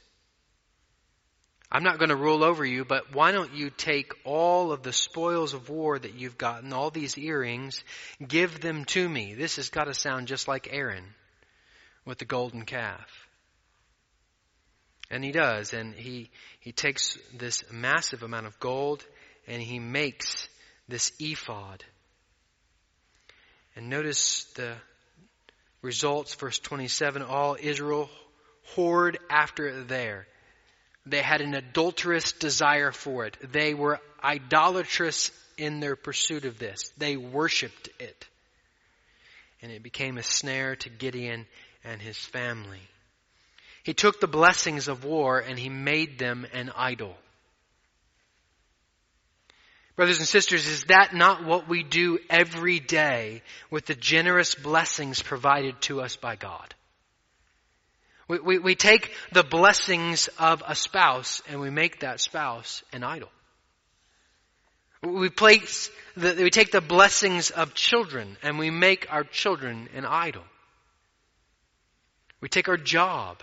I'm 1.76 1.82
not 1.82 1.98
going 1.98 2.08
to 2.08 2.16
rule 2.16 2.42
over 2.42 2.64
you, 2.64 2.86
but 2.86 3.14
why 3.14 3.32
don't 3.32 3.52
you 3.52 3.68
take 3.68 4.14
all 4.24 4.72
of 4.72 4.82
the 4.82 4.94
spoils 4.94 5.52
of 5.52 5.68
war 5.68 5.98
that 5.98 6.14
you've 6.14 6.38
gotten, 6.38 6.72
all 6.72 6.88
these 6.88 7.18
earrings, 7.18 7.84
give 8.26 8.62
them 8.62 8.86
to 8.86 9.06
me. 9.06 9.34
This 9.34 9.56
has 9.56 9.68
got 9.68 9.84
to 9.84 9.92
sound 9.92 10.26
just 10.26 10.48
like 10.48 10.70
Aaron 10.72 11.04
with 12.06 12.16
the 12.16 12.24
golden 12.24 12.64
calf. 12.64 13.28
And 15.10 15.22
he 15.22 15.32
does, 15.32 15.74
and 15.74 15.92
he, 15.92 16.30
he 16.60 16.72
takes 16.72 17.18
this 17.36 17.62
massive 17.70 18.22
amount 18.22 18.46
of 18.46 18.58
gold 18.58 19.04
and 19.46 19.60
he 19.60 19.78
makes 19.78 20.48
this 20.88 21.12
ephod. 21.20 21.84
And 23.76 23.90
notice 23.90 24.44
the 24.54 24.76
results, 25.82 26.34
verse 26.36 26.58
27, 26.58 27.20
all 27.20 27.54
Israel 27.60 28.08
whored 28.74 29.16
after 29.28 29.66
it 29.66 29.88
there. 29.88 30.26
They 31.06 31.22
had 31.22 31.40
an 31.40 31.54
adulterous 31.54 32.32
desire 32.32 32.90
for 32.90 33.26
it. 33.26 33.36
They 33.52 33.74
were 33.74 34.00
idolatrous 34.22 35.30
in 35.56 35.80
their 35.80 35.94
pursuit 35.96 36.44
of 36.44 36.58
this. 36.58 36.92
They 36.98 37.16
worshiped 37.16 37.88
it. 38.00 38.26
And 39.62 39.70
it 39.70 39.82
became 39.82 40.18
a 40.18 40.22
snare 40.22 40.76
to 40.76 40.88
Gideon 40.88 41.46
and 41.84 42.02
his 42.02 42.18
family. 42.18 42.80
He 43.84 43.94
took 43.94 44.20
the 44.20 44.26
blessings 44.26 44.88
of 44.88 45.04
war 45.04 45.38
and 45.38 45.56
he 45.56 45.68
made 45.68 46.18
them 46.18 46.44
an 46.52 46.72
idol. 46.76 47.16
Brothers 49.94 50.18
and 50.18 50.28
sisters, 50.28 50.66
is 50.66 50.84
that 50.84 51.14
not 51.14 51.44
what 51.44 51.68
we 51.68 51.82
do 51.82 52.18
every 52.28 52.80
day 52.80 53.42
with 53.70 53.86
the 53.86 53.94
generous 53.94 54.54
blessings 54.54 55.22
provided 55.22 55.80
to 55.82 56.02
us 56.02 56.16
by 56.16 56.36
God? 56.36 56.74
We, 58.28 58.38
we, 58.40 58.58
we, 58.58 58.74
take 58.74 59.12
the 59.32 59.44
blessings 59.44 60.28
of 60.38 60.62
a 60.66 60.74
spouse 60.74 61.42
and 61.48 61.60
we 61.60 61.70
make 61.70 62.00
that 62.00 62.20
spouse 62.20 62.82
an 62.92 63.04
idol. 63.04 63.28
We 65.02 65.28
place 65.28 65.90
the, 66.16 66.34
we 66.34 66.50
take 66.50 66.72
the 66.72 66.80
blessings 66.80 67.50
of 67.50 67.74
children 67.74 68.36
and 68.42 68.58
we 68.58 68.70
make 68.70 69.06
our 69.10 69.22
children 69.22 69.88
an 69.94 70.04
idol. 70.04 70.42
We 72.40 72.48
take 72.48 72.68
our 72.68 72.76
job 72.76 73.42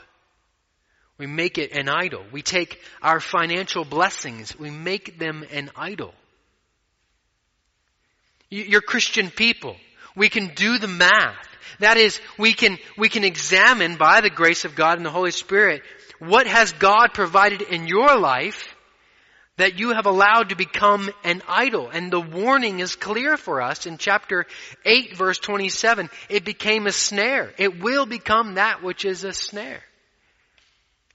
we 1.17 1.27
make 1.27 1.57
it 1.57 1.71
an 1.71 1.89
idol. 1.89 2.23
We 2.31 2.41
take 2.41 2.79
our 3.01 3.19
financial 3.19 3.85
blessings, 3.85 4.57
we 4.57 4.69
make 4.69 5.19
them 5.19 5.45
an 5.51 5.71
idol. 5.75 6.13
You're 8.49 8.81
Christian 8.81 9.31
people. 9.31 9.77
We 10.15 10.29
can 10.29 10.53
do 10.55 10.77
the 10.77 10.87
math. 10.87 11.47
That 11.79 11.97
is, 11.97 12.19
we 12.37 12.53
can, 12.53 12.77
we 12.97 13.09
can 13.09 13.23
examine 13.23 13.97
by 13.97 14.21
the 14.21 14.29
grace 14.29 14.65
of 14.65 14.75
God 14.75 14.97
and 14.97 15.05
the 15.05 15.11
Holy 15.11 15.31
Spirit 15.31 15.81
what 16.19 16.47
has 16.47 16.71
God 16.73 17.13
provided 17.13 17.61
in 17.61 17.87
your 17.87 18.17
life 18.17 18.75
that 19.57 19.77
you 19.77 19.93
have 19.93 20.05
allowed 20.05 20.49
to 20.49 20.55
become 20.55 21.09
an 21.23 21.41
idol. 21.47 21.89
And 21.89 22.11
the 22.11 22.19
warning 22.19 22.79
is 22.79 22.95
clear 22.95 23.37
for 23.37 23.61
us 23.61 23.85
in 23.85 23.97
chapter 23.97 24.45
8 24.85 25.15
verse 25.15 25.39
27. 25.39 26.09
It 26.29 26.45
became 26.45 26.87
a 26.87 26.91
snare. 26.91 27.53
It 27.57 27.81
will 27.81 28.05
become 28.05 28.55
that 28.55 28.83
which 28.83 29.05
is 29.05 29.23
a 29.23 29.33
snare. 29.33 29.83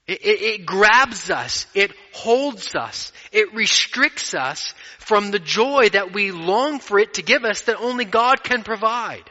It, 0.09 0.25
it, 0.25 0.41
it, 0.41 0.65
grabs 0.65 1.29
us. 1.29 1.67
It 1.75 1.91
holds 2.13 2.75
us. 2.75 3.11
It 3.31 3.53
restricts 3.53 4.33
us 4.33 4.73
from 4.97 5.29
the 5.29 5.37
joy 5.37 5.89
that 5.89 6.13
we 6.13 6.31
long 6.31 6.79
for 6.79 6.97
it 6.97 7.13
to 7.15 7.21
give 7.21 7.45
us 7.45 7.61
that 7.61 7.77
only 7.77 8.05
God 8.05 8.43
can 8.43 8.63
provide. 8.63 9.29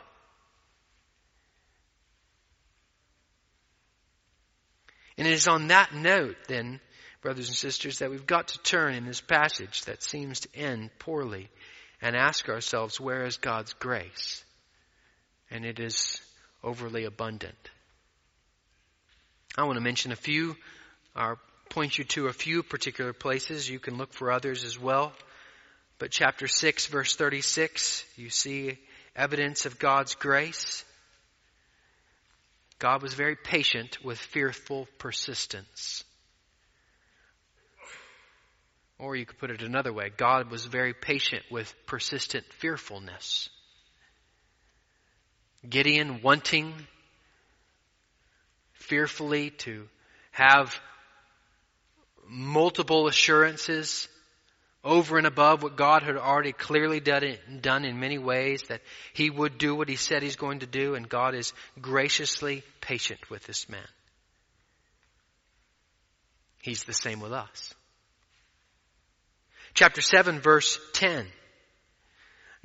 And 5.17 5.27
it 5.27 5.33
is 5.33 5.49
on 5.49 5.67
that 5.67 5.93
note, 5.93 6.37
then, 6.47 6.79
brothers 7.23 7.49
and 7.49 7.57
sisters, 7.57 7.99
that 7.99 8.13
we've 8.13 8.25
got 8.25 8.47
to 8.49 8.63
turn 8.63 8.95
in 8.95 9.05
this 9.05 9.21
passage 9.21 9.85
that 9.87 10.05
seems 10.05 10.41
to 10.41 10.55
end 10.55 10.91
poorly 11.01 11.51
and 12.01 12.15
ask 12.15 12.49
ourselves, 12.49 13.01
where 13.01 13.25
is 13.25 13.37
God's 13.37 13.73
grace? 13.73 14.45
And 15.51 15.65
it 15.65 15.81
is 15.81 16.21
overly 16.63 17.05
abundant. 17.05 17.57
I 19.59 19.65
want 19.65 19.75
to 19.77 19.83
mention 19.83 20.13
a 20.13 20.17
few, 20.17 20.57
or 21.17 21.37
point 21.69 21.99
you 21.99 22.05
to 22.05 22.29
a 22.29 22.33
few 22.33 22.63
particular 22.63 23.13
places. 23.13 23.69
You 23.69 23.81
can 23.81 23.99
look 23.99 24.13
for 24.13 24.31
others 24.31 24.63
as 24.63 24.79
well. 24.79 25.13
But 25.99 26.13
chapter 26.13 26.47
6, 26.47 26.87
verse 26.87 27.17
36, 27.17 28.05
you 28.15 28.31
see 28.31 28.79
evidence 29.17 29.67
of 29.67 29.81
God's 29.81 30.15
grace. 30.15 30.85
God 32.79 33.03
was 33.03 33.15
very 33.15 33.35
patient 33.35 33.99
with 34.05 34.17
fearful 34.17 34.87
persistence. 34.99 36.05
Or 38.97 39.17
you 39.17 39.27
could 39.27 39.39
put 39.39 39.51
it 39.51 39.63
another 39.63 39.93
way 39.93 40.09
God 40.17 40.53
was 40.53 40.67
very 40.67 40.95
patient 40.95 41.43
with 41.51 41.75
persistent 41.85 42.45
fearfulness. 42.61 43.49
Gideon 45.69 46.21
wanting 46.23 46.75
fearfully 48.89 49.51
to 49.51 49.87
have 50.31 50.79
multiple 52.29 53.07
assurances 53.07 54.09
over 54.85 55.19
and 55.19 55.27
above 55.27 55.63
what 55.63 55.77
God 55.77 56.03
had 56.03 56.17
already 56.17 56.53
clearly 56.53 57.01
done, 57.01 57.85
in 57.85 58.01
many 58.01 58.19
ways, 58.19 58.63
that 58.69 58.81
he 59.13 59.29
would 59.29 59.59
do 59.59 59.75
what 59.75 59.89
he 59.89 59.97
said 59.97 60.23
he's 60.23 60.37
going 60.37 60.61
to 60.61 60.67
do, 60.67 60.95
and 60.95 61.09
God 61.09 61.35
is 61.35 61.53
graciously 61.81 62.63
patient 62.81 63.29
with 63.29 63.45
this 63.45 63.69
man. 63.69 63.81
He's 66.63 66.85
the 66.85 66.93
same 66.93 67.21
with 67.21 67.33
us. 67.33 67.75
Chapter 69.75 70.01
7 70.01 70.41
verse 70.41 70.79
10. 70.95 71.27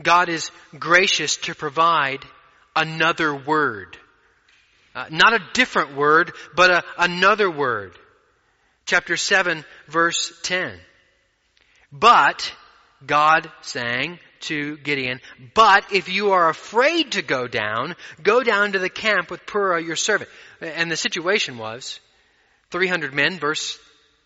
God 0.01 0.29
is 0.29 0.51
gracious 0.77 1.37
to 1.37 1.55
provide 1.55 2.25
another 2.75 3.35
word. 3.35 3.97
Uh, 4.95 5.05
not 5.09 5.33
a 5.33 5.43
different 5.53 5.95
word, 5.95 6.33
but 6.55 6.69
a, 6.71 6.83
another 6.97 7.49
word. 7.49 7.97
Chapter 8.85 9.17
7 9.17 9.63
verse 9.87 10.33
10. 10.43 10.77
But, 11.91 12.51
God 13.05 13.51
saying 13.61 14.19
to 14.41 14.77
Gideon, 14.77 15.21
but 15.53 15.91
if 15.91 16.09
you 16.09 16.31
are 16.31 16.49
afraid 16.49 17.13
to 17.13 17.21
go 17.21 17.47
down, 17.47 17.95
go 18.21 18.43
down 18.43 18.73
to 18.73 18.79
the 18.79 18.89
camp 18.89 19.29
with 19.29 19.45
Purah 19.45 19.85
your 19.85 19.95
servant. 19.95 20.29
And 20.59 20.91
the 20.91 20.97
situation 20.97 21.57
was, 21.57 21.99
300 22.71 23.13
men 23.13 23.39
versus 23.39 23.79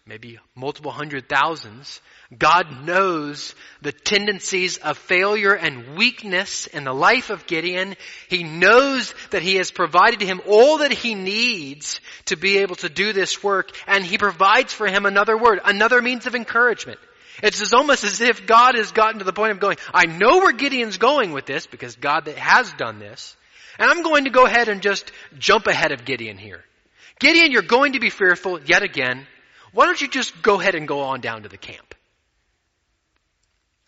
maybe 0.07 0.39
multiple 0.55 0.91
hundred 0.91 1.27
thousands. 1.27 2.01
God 2.37 2.85
knows 2.85 3.53
the 3.81 3.91
tendencies 3.91 4.77
of 4.77 4.97
failure 4.97 5.53
and 5.53 5.97
weakness 5.97 6.67
in 6.67 6.85
the 6.85 6.93
life 6.93 7.29
of 7.29 7.45
Gideon. 7.45 7.95
He 8.29 8.43
knows 8.43 9.13
that 9.31 9.41
He 9.41 9.55
has 9.55 9.69
provided 9.69 10.21
him 10.21 10.41
all 10.47 10.79
that 10.79 10.93
he 10.93 11.13
needs 11.13 11.99
to 12.25 12.37
be 12.37 12.59
able 12.59 12.75
to 12.77 12.89
do 12.89 13.13
this 13.13 13.43
work, 13.43 13.71
and 13.85 14.03
He 14.03 14.17
provides 14.17 14.73
for 14.73 14.87
him 14.87 15.05
another 15.05 15.37
word, 15.37 15.59
another 15.63 16.01
means 16.01 16.25
of 16.25 16.35
encouragement. 16.35 16.99
It's 17.43 17.61
as 17.61 17.73
almost 17.73 18.03
as 18.03 18.19
if 18.21 18.47
God 18.47 18.75
has 18.75 18.91
gotten 18.91 19.19
to 19.19 19.25
the 19.25 19.33
point 19.33 19.51
of 19.51 19.59
going, 19.59 19.77
I 19.93 20.05
know 20.05 20.39
where 20.39 20.53
Gideon's 20.53 20.97
going 20.97 21.33
with 21.33 21.45
this 21.45 21.67
because 21.67 21.95
God 21.95 22.27
has 22.27 22.71
done 22.73 22.97
this. 22.97 23.35
And 23.77 23.91
I'm 23.91 24.01
going 24.01 24.23
to 24.23 24.31
go 24.31 24.45
ahead 24.45 24.69
and 24.69 24.81
just 24.81 25.11
jump 25.37 25.67
ahead 25.67 25.91
of 25.91 26.03
Gideon 26.03 26.39
here. 26.39 26.63
Gideon, 27.19 27.51
you're 27.51 27.61
going 27.61 27.93
to 27.93 27.99
be 27.99 28.09
fearful 28.09 28.59
yet 28.63 28.81
again. 28.81 29.27
Why 29.73 29.85
don't 29.85 29.99
you 30.01 30.07
just 30.07 30.41
go 30.41 30.59
ahead 30.59 30.75
and 30.75 30.87
go 30.87 31.01
on 31.01 31.21
down 31.21 31.43
to 31.43 31.49
the 31.49 31.57
camp? 31.57 31.95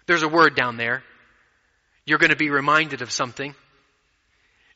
There's 0.06 0.24
a 0.24 0.28
word 0.28 0.56
down 0.56 0.78
there. 0.78 1.04
You're 2.06 2.18
going 2.18 2.32
to 2.32 2.36
be 2.36 2.50
reminded 2.50 3.02
of 3.02 3.12
something. 3.12 3.54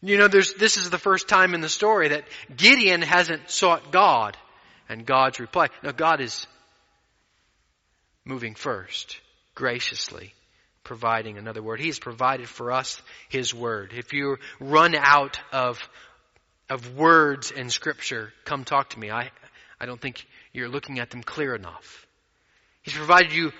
You 0.01 0.17
know, 0.17 0.27
there's, 0.27 0.53
this 0.53 0.77
is 0.77 0.89
the 0.89 0.99
first 0.99 1.27
time 1.27 1.53
in 1.53 1.61
the 1.61 1.69
story 1.69 2.09
that 2.09 2.25
Gideon 2.55 3.01
hasn't 3.01 3.49
sought 3.49 3.91
God 3.91 4.37
and 4.89 5.05
God's 5.05 5.39
reply. 5.39 5.69
No, 5.81 5.91
God 5.91 6.21
is 6.21 6.45
moving 8.25 8.53
first, 8.53 9.19
graciously 9.55 10.33
providing 10.83 11.37
another 11.37 11.63
word. 11.63 11.79
He 11.79 11.87
has 11.87 11.99
provided 11.99 12.47
for 12.47 12.71
us 12.71 13.01
His 13.29 13.53
word. 13.53 13.93
If 13.95 14.13
you 14.13 14.37
run 14.59 14.95
out 14.95 15.39
of, 15.51 15.79
of 16.69 16.95
words 16.95 17.51
in 17.51 17.69
scripture, 17.69 18.33
come 18.45 18.65
talk 18.65 18.89
to 18.91 18.99
me. 18.99 19.09
I, 19.09 19.31
I 19.79 19.85
don't 19.85 19.99
think 19.99 20.25
you're 20.53 20.69
looking 20.69 20.99
at 20.99 21.09
them 21.09 21.23
clear 21.23 21.55
enough. 21.55 22.07
He's 22.83 22.93
provided 22.93 23.33
you 23.33 23.51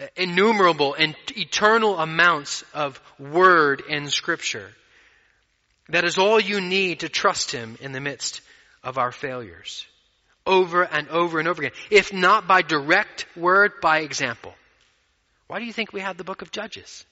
uh, 0.00 0.06
innumerable 0.16 0.94
and 0.94 1.14
eternal 1.36 1.98
amounts 1.98 2.64
of 2.72 3.00
word 3.18 3.82
in 3.88 4.08
scripture. 4.08 4.70
That 5.90 6.04
is 6.04 6.18
all 6.18 6.40
you 6.40 6.60
need 6.60 7.00
to 7.00 7.08
trust 7.08 7.50
Him 7.50 7.76
in 7.80 7.92
the 7.92 8.00
midst 8.00 8.40
of 8.82 8.96
our 8.96 9.12
failures 9.12 9.86
over 10.46 10.82
and 10.82 11.08
over 11.08 11.38
and 11.38 11.48
over 11.48 11.62
again. 11.62 11.76
If 11.90 12.12
not 12.12 12.46
by 12.46 12.62
direct 12.62 13.26
word, 13.36 13.72
by 13.82 14.00
example. 14.00 14.54
Why 15.48 15.58
do 15.58 15.64
you 15.64 15.72
think 15.72 15.92
we 15.92 16.00
have 16.00 16.16
the 16.16 16.24
book 16.24 16.42
of 16.42 16.50
Judges? 16.50 17.04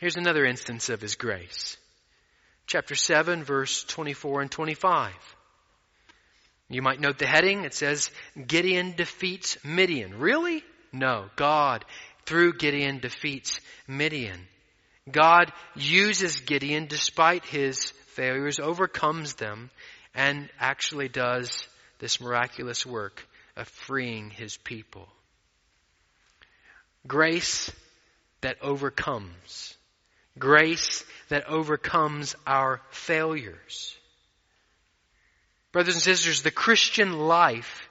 Here's 0.00 0.16
another 0.16 0.44
instance 0.44 0.90
of 0.90 1.00
his 1.00 1.16
grace. 1.16 1.76
Chapter 2.66 2.94
7, 2.94 3.44
verse 3.44 3.84
24 3.84 4.42
and 4.42 4.50
25. 4.50 5.12
You 6.68 6.82
might 6.82 7.00
note 7.00 7.18
the 7.18 7.26
heading. 7.26 7.64
It 7.64 7.74
says, 7.74 8.10
Gideon 8.46 8.94
defeats 8.96 9.56
Midian. 9.64 10.18
Really? 10.18 10.62
No. 10.92 11.26
God, 11.36 11.84
through 12.26 12.54
Gideon, 12.54 12.98
defeats 12.98 13.60
Midian. 13.86 14.46
God 15.10 15.52
uses 15.74 16.40
Gideon 16.40 16.86
despite 16.86 17.44
his 17.46 17.90
failures, 18.08 18.60
overcomes 18.60 19.34
them, 19.34 19.70
and 20.14 20.50
actually 20.60 21.08
does 21.08 21.66
this 21.98 22.20
miraculous 22.20 22.84
work 22.84 23.26
of 23.56 23.68
freeing 23.68 24.30
his 24.30 24.56
people. 24.58 25.08
Grace 27.06 27.70
that 28.42 28.56
overcomes. 28.62 29.74
Grace 30.38 31.04
that 31.30 31.48
overcomes 31.48 32.36
our 32.46 32.80
failures. 32.90 33.96
Brothers 35.72 35.94
and 35.94 36.02
sisters, 36.02 36.42
the 36.42 36.50
Christian 36.50 37.18
life, 37.18 37.88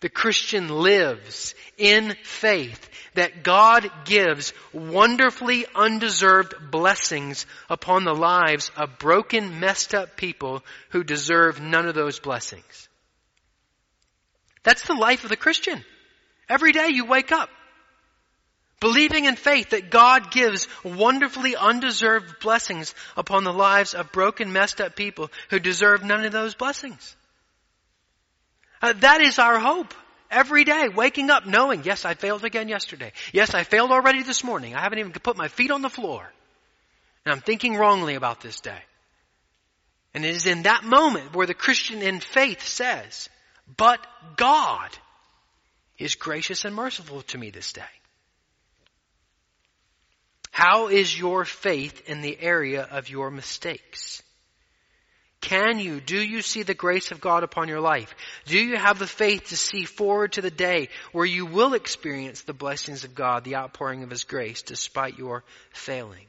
the 0.00 0.08
Christian 0.08 0.68
lives 0.68 1.54
in 1.78 2.16
faith 2.24 2.88
that 3.14 3.44
God 3.44 3.90
gives 4.04 4.52
wonderfully 4.72 5.66
undeserved 5.74 6.54
blessings 6.70 7.46
upon 7.70 8.04
the 8.04 8.14
lives 8.14 8.70
of 8.76 8.98
broken, 8.98 9.60
messed 9.60 9.94
up 9.94 10.16
people 10.16 10.64
who 10.90 11.04
deserve 11.04 11.60
none 11.60 11.86
of 11.86 11.94
those 11.94 12.18
blessings. 12.18 12.88
That's 14.64 14.86
the 14.86 14.94
life 14.94 15.24
of 15.24 15.30
the 15.30 15.36
Christian. 15.36 15.84
Every 16.48 16.72
day 16.72 16.88
you 16.88 17.04
wake 17.04 17.32
up 17.32 17.48
believing 18.82 19.26
in 19.26 19.36
faith 19.36 19.70
that 19.70 19.90
God 19.90 20.32
gives 20.32 20.66
wonderfully 20.82 21.54
undeserved 21.54 22.40
blessings 22.40 22.96
upon 23.16 23.44
the 23.44 23.52
lives 23.52 23.94
of 23.94 24.10
broken, 24.10 24.52
messed 24.52 24.80
up 24.80 24.96
people 24.96 25.30
who 25.50 25.60
deserve 25.60 26.02
none 26.02 26.24
of 26.24 26.32
those 26.32 26.56
blessings. 26.56 27.14
Uh, 28.82 28.92
that 28.94 29.20
is 29.20 29.38
our 29.38 29.60
hope. 29.60 29.94
Every 30.32 30.64
day, 30.64 30.88
waking 30.88 31.30
up 31.30 31.46
knowing, 31.46 31.84
yes, 31.84 32.04
I 32.04 32.14
failed 32.14 32.44
again 32.44 32.68
yesterday. 32.68 33.12
Yes, 33.32 33.54
I 33.54 33.62
failed 33.62 33.92
already 33.92 34.24
this 34.24 34.42
morning. 34.42 34.74
I 34.74 34.80
haven't 34.80 34.98
even 34.98 35.12
put 35.12 35.36
my 35.36 35.46
feet 35.46 35.70
on 35.70 35.82
the 35.82 35.88
floor. 35.88 36.28
And 37.24 37.32
I'm 37.32 37.40
thinking 37.40 37.76
wrongly 37.76 38.16
about 38.16 38.40
this 38.40 38.58
day. 38.58 38.82
And 40.12 40.24
it 40.24 40.34
is 40.34 40.46
in 40.46 40.62
that 40.62 40.82
moment 40.82 41.36
where 41.36 41.46
the 41.46 41.54
Christian 41.54 42.02
in 42.02 42.18
faith 42.18 42.66
says, 42.66 43.28
but 43.76 44.04
God 44.36 44.90
is 45.98 46.16
gracious 46.16 46.64
and 46.64 46.74
merciful 46.74 47.22
to 47.22 47.38
me 47.38 47.50
this 47.50 47.72
day. 47.72 47.82
How 50.52 50.88
is 50.88 51.18
your 51.18 51.46
faith 51.46 52.08
in 52.08 52.20
the 52.20 52.38
area 52.38 52.82
of 52.82 53.08
your 53.08 53.30
mistakes? 53.30 54.22
Can 55.40 55.80
you? 55.80 55.98
Do 55.98 56.16
you 56.16 56.42
see 56.42 56.62
the 56.62 56.74
grace 56.74 57.10
of 57.10 57.22
God 57.22 57.42
upon 57.42 57.68
your 57.68 57.80
life? 57.80 58.14
Do 58.44 58.58
you 58.58 58.76
have 58.76 58.98
the 58.98 59.06
faith 59.06 59.48
to 59.48 59.56
see 59.56 59.84
forward 59.84 60.34
to 60.34 60.42
the 60.42 60.50
day 60.50 60.90
where 61.10 61.24
you 61.24 61.46
will 61.46 61.72
experience 61.72 62.42
the 62.42 62.52
blessings 62.52 63.02
of 63.02 63.14
God, 63.14 63.44
the 63.44 63.56
outpouring 63.56 64.02
of 64.02 64.10
His 64.10 64.24
grace, 64.24 64.60
despite 64.60 65.18
your 65.18 65.42
failings? 65.72 66.28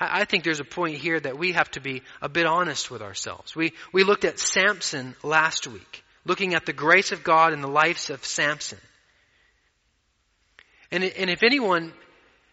I 0.00 0.24
think 0.24 0.44
there's 0.44 0.60
a 0.60 0.64
point 0.64 0.96
here 0.96 1.20
that 1.20 1.38
we 1.38 1.52
have 1.52 1.70
to 1.72 1.80
be 1.80 2.02
a 2.22 2.30
bit 2.30 2.46
honest 2.46 2.90
with 2.90 3.02
ourselves. 3.02 3.54
We, 3.54 3.74
we 3.92 4.04
looked 4.04 4.24
at 4.24 4.38
Samson 4.38 5.14
last 5.22 5.66
week, 5.66 6.02
looking 6.24 6.54
at 6.54 6.64
the 6.64 6.72
grace 6.72 7.12
of 7.12 7.22
God 7.22 7.52
in 7.52 7.60
the 7.60 7.68
lives 7.68 8.08
of 8.08 8.24
Samson. 8.24 8.78
And, 10.90 11.04
and 11.04 11.30
if 11.30 11.42
anyone 11.42 11.92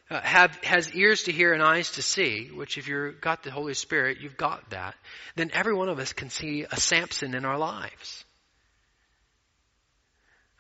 uh, 0.10 0.20
have, 0.22 0.56
has 0.64 0.94
ears 0.94 1.24
to 1.24 1.32
hear 1.32 1.54
and 1.54 1.64
eyes 1.64 1.92
to 1.92 2.02
see, 2.02 2.50
which 2.54 2.78
if 2.78 2.88
you've 2.88 3.22
got 3.22 3.44
the 3.44 3.52
Holy 3.52 3.74
Spirit, 3.74 4.20
you've 4.20 4.38
got 4.38 4.70
that, 4.72 4.96
then 5.36 5.52
every 5.54 5.74
one 5.74 5.90
of 5.90 6.00
us 6.00 6.14
can 6.14 6.30
see 6.30 6.66
a 6.70 6.78
Samson 6.78 7.36
in 7.36 7.46
our 7.46 7.58
lives. 7.58 8.26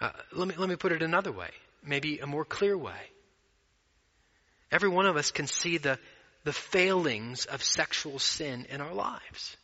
Uh, 0.02 0.10
let, 0.34 0.48
me, 0.48 0.56
let 0.58 0.70
me 0.70 0.76
put 0.76 0.92
it 0.92 1.02
another 1.02 1.32
way, 1.32 1.50
maybe 1.86 2.20
a 2.20 2.28
more 2.28 2.46
clear 2.46 2.78
way. 2.78 3.00
Every 4.72 4.90
one 4.90 5.06
of 5.06 5.16
us 5.16 5.32
can 5.32 5.48
see 5.48 5.78
the, 5.78 6.00
the 6.44 6.54
failings 6.54 7.46
of 7.46 7.64
sexual 7.64 8.20
sin 8.20 8.66
in 8.70 8.82
our 8.82 8.94
lives. 8.94 9.58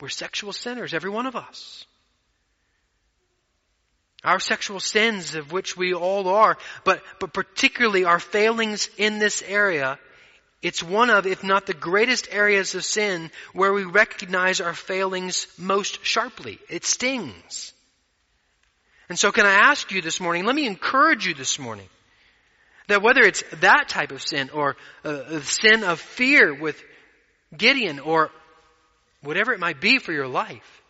We're 0.00 0.08
sexual 0.08 0.52
sinners, 0.52 0.92
every 0.92 1.10
one 1.10 1.26
of 1.26 1.36
us. 1.36 1.86
Our 4.24 4.40
sexual 4.40 4.80
sins, 4.80 5.34
of 5.34 5.52
which 5.52 5.76
we 5.76 5.94
all 5.94 6.28
are, 6.28 6.58
but, 6.84 7.02
but 7.20 7.32
particularly 7.32 8.04
our 8.04 8.18
failings 8.18 8.88
in 8.96 9.18
this 9.18 9.42
area, 9.46 9.98
It's 10.62 10.82
one 10.82 11.10
of, 11.10 11.26
if 11.26 11.44
not 11.44 11.66
the 11.66 11.74
greatest 11.74 12.28
areas 12.32 12.74
of 12.74 12.84
sin 12.84 13.30
where 13.52 13.72
we 13.72 13.84
recognize 13.84 14.60
our 14.60 14.74
failings 14.74 15.46
most 15.58 16.04
sharply. 16.04 16.58
It 16.68 16.84
stings. 16.84 17.72
And 19.08 19.18
so 19.18 19.30
can 19.30 19.46
I 19.46 19.52
ask 19.70 19.92
you 19.92 20.02
this 20.02 20.18
morning, 20.18 20.44
let 20.44 20.56
me 20.56 20.66
encourage 20.66 21.26
you 21.26 21.34
this 21.34 21.58
morning, 21.60 21.86
that 22.88 23.02
whether 23.02 23.20
it's 23.20 23.44
that 23.60 23.88
type 23.88 24.10
of 24.10 24.22
sin 24.22 24.50
or 24.50 24.76
uh, 25.04 25.10
a 25.10 25.40
sin 25.40 25.84
of 25.84 26.00
fear 26.00 26.52
with 26.54 26.82
Gideon 27.56 28.00
or 28.00 28.30
whatever 29.22 29.52
it 29.52 29.60
might 29.60 29.80
be 29.80 30.00
for 30.00 30.12
your 30.12 30.26
life, 30.26 30.82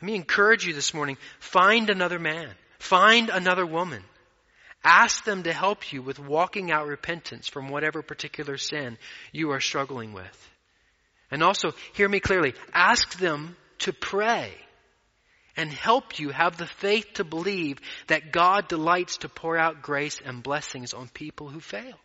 let 0.00 0.06
me 0.06 0.14
encourage 0.14 0.66
you 0.66 0.72
this 0.72 0.94
morning, 0.94 1.18
find 1.40 1.90
another 1.90 2.18
man, 2.18 2.48
find 2.78 3.28
another 3.28 3.66
woman. 3.66 4.02
Ask 4.82 5.24
them 5.24 5.42
to 5.42 5.52
help 5.52 5.92
you 5.92 6.00
with 6.00 6.18
walking 6.18 6.72
out 6.72 6.86
repentance 6.86 7.48
from 7.48 7.68
whatever 7.68 8.00
particular 8.00 8.56
sin 8.56 8.96
you 9.30 9.50
are 9.50 9.60
struggling 9.60 10.14
with. 10.14 10.50
And 11.30 11.42
also, 11.42 11.72
hear 11.92 12.08
me 12.08 12.18
clearly, 12.18 12.54
ask 12.72 13.18
them 13.18 13.56
to 13.80 13.92
pray 13.92 14.54
and 15.54 15.70
help 15.70 16.18
you 16.18 16.30
have 16.30 16.56
the 16.56 16.66
faith 16.66 17.06
to 17.14 17.24
believe 17.24 17.78
that 18.06 18.32
God 18.32 18.68
delights 18.68 19.18
to 19.18 19.28
pour 19.28 19.58
out 19.58 19.82
grace 19.82 20.18
and 20.24 20.42
blessings 20.42 20.94
on 20.94 21.08
people 21.08 21.50
who 21.50 21.60
fail. 21.60 21.98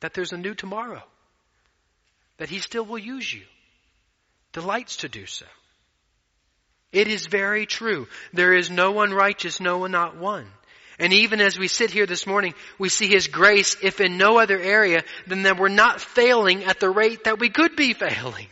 That 0.00 0.12
there's 0.12 0.32
a 0.32 0.38
new 0.38 0.54
tomorrow. 0.54 1.02
That 2.36 2.50
He 2.50 2.58
still 2.58 2.84
will 2.84 2.98
use 2.98 3.32
you. 3.32 3.44
Delights 4.52 4.98
to 4.98 5.08
do 5.08 5.24
so. 5.24 5.46
It 6.92 7.08
is 7.08 7.26
very 7.26 7.66
true. 7.66 8.08
There 8.32 8.54
is 8.54 8.70
no 8.70 8.92
one 8.92 9.12
righteous, 9.12 9.60
no 9.60 9.78
one 9.78 9.90
not 9.90 10.16
one. 10.16 10.46
And 10.98 11.12
even 11.12 11.40
as 11.40 11.58
we 11.58 11.68
sit 11.68 11.90
here 11.90 12.06
this 12.06 12.26
morning, 12.26 12.54
we 12.78 12.88
see 12.88 13.08
His 13.08 13.28
grace, 13.28 13.76
if 13.82 14.00
in 14.00 14.16
no 14.16 14.38
other 14.38 14.58
area, 14.58 15.04
than 15.26 15.42
that 15.42 15.58
we're 15.58 15.68
not 15.68 16.00
failing 16.00 16.64
at 16.64 16.80
the 16.80 16.90
rate 16.90 17.24
that 17.24 17.38
we 17.38 17.50
could 17.50 17.76
be 17.76 17.92
failing. 17.92 18.48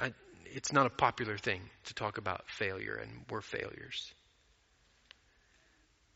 I, 0.00 0.12
it's 0.46 0.72
not 0.72 0.86
a 0.86 0.90
popular 0.90 1.36
thing 1.36 1.60
to 1.86 1.94
talk 1.94 2.16
about 2.16 2.48
failure, 2.48 2.94
and 2.94 3.10
we're 3.28 3.42
failures. 3.42 4.14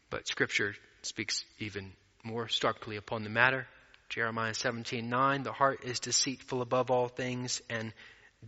But 0.09 0.27
Scripture 0.27 0.75
speaks 1.03 1.45
even 1.59 1.93
more 2.25 2.49
starkly 2.49 2.97
upon 2.97 3.25
the 3.25 3.31
matter. 3.31 3.67
Jeremiah 4.13 4.53
17:9, 4.53 5.43
the 5.43 5.55
heart 5.55 5.85
is 5.85 5.99
deceitful 5.99 6.61
above 6.61 6.91
all 6.91 7.09
things 7.09 7.63
and 7.71 7.95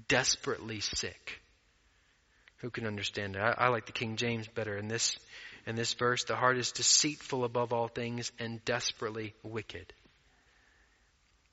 desperately 0.08 0.80
sick. 0.80 1.40
Who 2.58 2.68
can 2.68 2.86
understand 2.86 3.34
it? 3.34 3.38
I, 3.38 3.54
I, 3.56 3.68
like 3.68 3.86
the 3.86 3.92
King 3.92 4.16
James 4.16 4.46
better 4.46 4.76
in 4.76 4.88
this 4.88 5.16
in 5.64 5.74
this 5.74 5.94
verse. 5.94 6.24
The 6.24 6.36
heart 6.36 6.58
is 6.58 6.72
deceitful 6.72 7.44
above 7.44 7.72
all 7.72 7.88
things 7.88 8.30
and 8.38 8.62
desperately 8.66 9.32
wicked. 9.42 9.90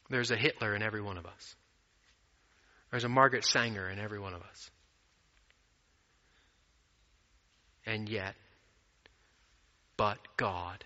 There's 0.10 0.32
a 0.32 0.36
Hitler 0.36 0.76
in 0.76 0.82
every 0.82 1.02
one 1.02 1.18
of 1.18 1.26
us. 1.26 1.56
There's 2.90 3.06
a 3.06 3.10
Margaret 3.10 3.46
Sanger 3.46 3.90
in 3.90 3.98
every 3.98 4.20
one 4.20 4.34
of 4.34 4.42
us. 4.42 4.72
And 7.86 8.10
yet, 8.10 8.36
but 9.96 10.18
God, 10.36 10.84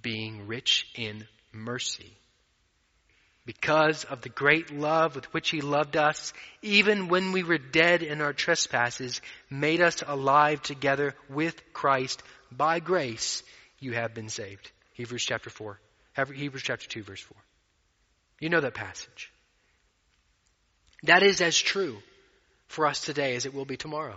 being 0.00 0.46
rich 0.46 0.86
in 0.94 1.26
mercy, 1.54 2.12
because 3.46 4.04
of 4.04 4.22
the 4.22 4.28
great 4.28 4.70
love 4.70 5.14
with 5.14 5.32
which 5.34 5.50
he 5.50 5.60
loved 5.60 5.96
us, 5.96 6.32
even 6.62 7.08
when 7.08 7.32
we 7.32 7.42
were 7.42 7.58
dead 7.58 8.02
in 8.02 8.20
our 8.20 8.32
trespasses, 8.32 9.20
made 9.50 9.80
us 9.80 10.02
alive 10.06 10.62
together 10.62 11.14
with 11.28 11.60
Christ. 11.72 12.22
By 12.50 12.80
grace, 12.80 13.42
you 13.80 13.92
have 13.92 14.14
been 14.14 14.30
saved. 14.30 14.70
Hebrews 14.94 15.24
chapter 15.24 15.50
4. 15.50 15.78
Hebrews 16.34 16.62
chapter 16.62 16.88
2 16.88 17.02
verse 17.02 17.20
4. 17.20 17.36
You 18.40 18.48
know 18.48 18.60
that 18.60 18.74
passage. 18.74 19.30
That 21.02 21.22
is 21.22 21.40
as 21.40 21.56
true 21.56 21.98
for 22.68 22.86
us 22.86 23.00
today 23.00 23.36
as 23.36 23.44
it 23.44 23.52
will 23.52 23.66
be 23.66 23.76
tomorrow. 23.76 24.16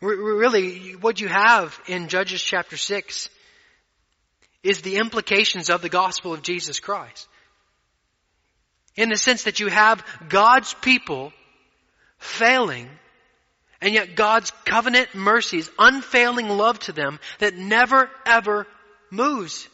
Really, 0.00 0.92
what 0.92 1.20
you 1.20 1.28
have 1.28 1.78
in 1.86 2.08
Judges 2.08 2.42
chapter 2.42 2.76
6 2.76 3.28
is 4.62 4.82
the 4.82 4.96
implications 4.96 5.70
of 5.70 5.82
the 5.82 5.88
gospel 5.88 6.32
of 6.32 6.42
Jesus 6.42 6.80
Christ. 6.80 7.28
In 8.96 9.08
the 9.08 9.16
sense 9.16 9.44
that 9.44 9.60
you 9.60 9.68
have 9.68 10.04
God's 10.28 10.74
people 10.74 11.32
failing, 12.18 12.88
and 13.80 13.94
yet 13.94 14.14
God's 14.14 14.50
covenant 14.66 15.14
mercies, 15.14 15.70
unfailing 15.78 16.48
love 16.48 16.78
to 16.80 16.92
them 16.92 17.18
that 17.38 17.54
never 17.54 18.10
ever 18.26 18.66
moves. 19.10 19.68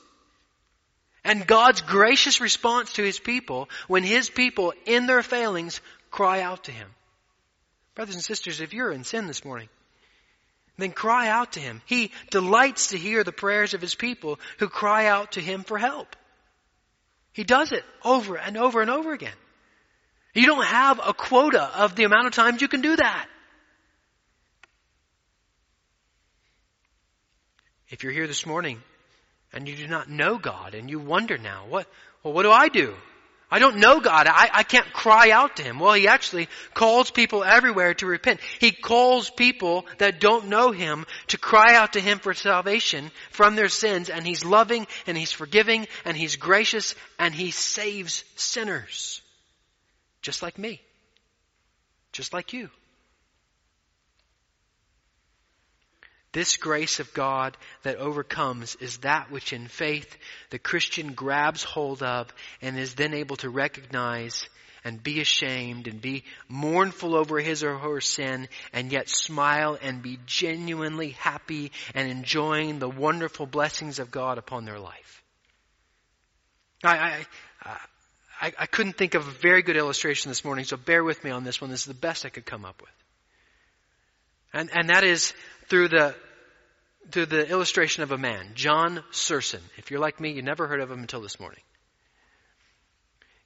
And 1.25 1.46
God's 1.46 1.81
gracious 1.81 2.40
response 2.40 2.92
to 2.94 3.03
His 3.03 3.18
people 3.18 3.68
when 3.88 4.05
His 4.05 4.31
people 4.31 4.72
in 4.85 5.07
their 5.07 5.22
failings 5.22 5.81
cry 6.11 6.40
out 6.40 6.64
to 6.64 6.72
Him. 6.72 6.88
Brothers 7.96 8.14
and 8.14 8.22
sisters, 8.22 8.61
if 8.61 8.72
you're 8.72 8.92
in 8.92 9.03
sin 9.03 9.27
this 9.27 9.44
morning, 9.44 9.68
then 10.78 10.92
cry 10.92 11.28
out 11.28 11.52
to 11.52 11.60
him. 11.60 11.80
He 11.86 12.10
delights 12.30 12.88
to 12.88 12.98
hear 12.98 13.24
the 13.24 13.32
prayers 13.32 13.74
of 13.74 13.80
his 13.80 13.94
people 13.94 14.38
who 14.58 14.68
cry 14.68 15.06
out 15.06 15.32
to 15.32 15.40
him 15.40 15.62
for 15.62 15.78
help. 15.78 16.14
He 17.32 17.44
does 17.44 17.72
it 17.72 17.84
over 18.04 18.36
and 18.36 18.56
over 18.56 18.80
and 18.80 18.90
over 18.90 19.12
again. 19.12 19.34
You 20.34 20.46
don't 20.46 20.66
have 20.66 21.00
a 21.04 21.14
quota 21.14 21.62
of 21.62 21.96
the 21.96 22.04
amount 22.04 22.26
of 22.26 22.34
times 22.34 22.60
you 22.60 22.68
can 22.68 22.82
do 22.82 22.96
that. 22.96 23.28
If 27.88 28.02
you're 28.02 28.12
here 28.12 28.26
this 28.26 28.44
morning 28.44 28.82
and 29.52 29.68
you 29.68 29.76
do 29.76 29.86
not 29.86 30.10
know 30.10 30.38
God 30.38 30.74
and 30.74 30.90
you 30.90 30.98
wonder 30.98 31.38
now, 31.38 31.64
what, 31.68 31.86
well, 32.22 32.34
what 32.34 32.42
do 32.42 32.50
I 32.50 32.68
do? 32.68 32.94
I 33.48 33.61
don't 33.61 33.76
know 33.76 34.00
God. 34.00 34.26
I, 34.26 34.50
I 34.52 34.62
can't 34.64 34.92
cry 34.92 35.30
out 35.30 35.56
to 35.56 35.62
Him. 35.62 35.78
Well, 35.78 35.92
He 35.92 36.09
actually 36.09 36.48
calls 36.74 37.11
people 37.11 37.44
everywhere 37.44 37.94
to 37.94 38.06
repent. 38.06 38.40
He 38.59 38.72
calls 38.72 39.30
people 39.30 39.87
that 39.98 40.18
don't 40.20 40.48
know 40.48 40.72
Him 40.72 41.06
to 41.28 41.38
cry 41.38 41.76
out 41.76 41.92
to 41.92 42.00
Him 42.00 42.18
for 42.18 42.35
salvation 42.35 43.12
from 43.30 43.54
their 43.54 43.68
sins, 43.68 44.11
and 44.11 44.26
He's 44.26 44.44
loving, 44.44 44.87
and 45.06 45.16
He's 45.16 45.32
forgiving, 45.32 45.87
and 46.04 46.16
He's 46.16 46.37
gracious, 46.37 46.96
and 47.18 47.32
He 47.32 47.52
saves 47.52 48.24
sinners. 48.35 49.22
Just 50.22 50.42
like 50.42 50.59
me. 50.59 50.80
Just 52.11 52.32
like 52.32 52.52
you. 52.52 52.68
This 56.32 56.56
grace 56.56 57.00
of 57.00 57.14
God 57.14 57.56
that 57.82 57.96
overcomes 57.96 58.74
is 58.76 58.98
that 58.98 59.30
which 59.30 59.52
in 59.52 59.68
faith 59.68 60.16
the 60.50 60.58
Christian 60.58 61.14
grabs 61.14 61.62
hold 61.62 62.02
of 62.02 62.32
and 62.60 62.78
is 62.78 62.94
then 62.94 63.14
able 63.14 63.36
to 63.36 63.48
recognize 63.48 64.48
and 64.84 65.02
be 65.02 65.20
ashamed 65.20 65.88
and 65.88 66.00
be 66.00 66.22
mournful 66.48 67.16
over 67.16 67.40
his 67.40 67.64
or 67.64 67.76
her 67.76 68.00
sin 68.00 68.48
and 68.72 68.92
yet 68.92 69.08
smile 69.08 69.76
and 69.82 70.00
be 70.00 70.18
genuinely 70.26 71.10
happy 71.10 71.72
and 71.94 72.08
enjoying 72.08 72.78
the 72.78 72.88
wonderful 72.88 73.46
blessings 73.46 73.98
of 73.98 74.12
God 74.12 74.38
upon 74.38 74.64
their 74.64 74.78
life. 74.78 75.24
I, 76.84 76.96
I, 77.64 77.76
I, 78.40 78.52
I 78.60 78.66
couldn't 78.66 78.96
think 78.96 79.14
of 79.14 79.26
a 79.26 79.30
very 79.30 79.62
good 79.62 79.76
illustration 79.76 80.30
this 80.30 80.44
morning, 80.44 80.64
so 80.64 80.76
bear 80.76 81.02
with 81.02 81.24
me 81.24 81.30
on 81.30 81.42
this 81.42 81.60
one. 81.60 81.70
This 81.70 81.80
is 81.80 81.86
the 81.86 81.94
best 81.94 82.24
I 82.24 82.28
could 82.28 82.46
come 82.46 82.64
up 82.64 82.80
with. 82.80 83.05
And, 84.52 84.70
and 84.72 84.90
that 84.90 85.04
is 85.04 85.35
through 85.68 85.88
the, 85.88 86.14
to 87.12 87.26
the 87.26 87.48
illustration 87.48 88.02
of 88.02 88.12
a 88.12 88.18
man, 88.18 88.52
John 88.54 89.02
Serson. 89.11 89.61
If 89.76 89.90
you're 89.90 90.00
like 90.00 90.20
me, 90.20 90.32
you 90.32 90.42
never 90.42 90.66
heard 90.66 90.80
of 90.80 90.90
him 90.90 91.00
until 91.00 91.20
this 91.20 91.38
morning. 91.38 91.61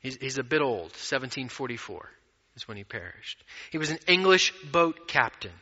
He's, 0.00 0.16
he's 0.16 0.38
a 0.38 0.42
bit 0.42 0.62
old, 0.62 0.92
1744 0.92 2.08
is 2.56 2.66
when 2.66 2.76
he 2.76 2.84
perished. 2.84 3.42
He 3.70 3.78
was 3.78 3.90
an 3.90 3.98
English 4.06 4.52
boat 4.72 5.08
captain 5.08 5.52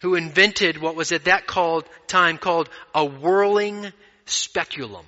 who 0.00 0.14
invented 0.14 0.78
what 0.78 0.96
was 0.96 1.12
at 1.12 1.24
that 1.24 1.46
called, 1.46 1.84
time 2.06 2.36
called 2.36 2.68
a 2.94 3.04
whirling 3.04 3.92
speculum. 4.26 5.06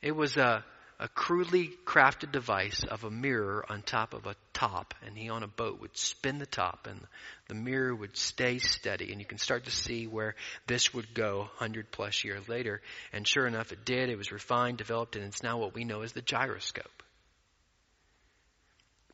It 0.00 0.12
was 0.12 0.36
a, 0.36 0.64
a 1.00 1.08
crudely 1.08 1.70
crafted 1.84 2.32
device 2.32 2.82
of 2.82 3.04
a 3.04 3.10
mirror 3.10 3.64
on 3.68 3.82
top 3.82 4.14
of 4.14 4.26
a 4.26 4.34
top, 4.52 4.94
and 5.06 5.16
he 5.16 5.28
on 5.28 5.44
a 5.44 5.48
boat 5.48 5.80
would 5.80 5.96
spin 5.96 6.38
the 6.38 6.46
top, 6.46 6.88
and 6.90 7.00
the 7.46 7.54
mirror 7.54 7.94
would 7.94 8.16
stay 8.16 8.58
steady, 8.58 9.12
and 9.12 9.20
you 9.20 9.26
can 9.26 9.38
start 9.38 9.64
to 9.64 9.70
see 9.70 10.08
where 10.08 10.34
this 10.66 10.92
would 10.92 11.14
go 11.14 11.38
100 11.58 11.92
plus 11.92 12.24
years 12.24 12.48
later. 12.48 12.80
And 13.12 13.26
sure 13.26 13.46
enough, 13.46 13.70
it 13.70 13.84
did. 13.84 14.10
It 14.10 14.18
was 14.18 14.32
refined, 14.32 14.78
developed, 14.78 15.14
and 15.14 15.24
it's 15.24 15.42
now 15.42 15.58
what 15.58 15.74
we 15.74 15.84
know 15.84 16.02
as 16.02 16.12
the 16.12 16.22
gyroscope. 16.22 17.02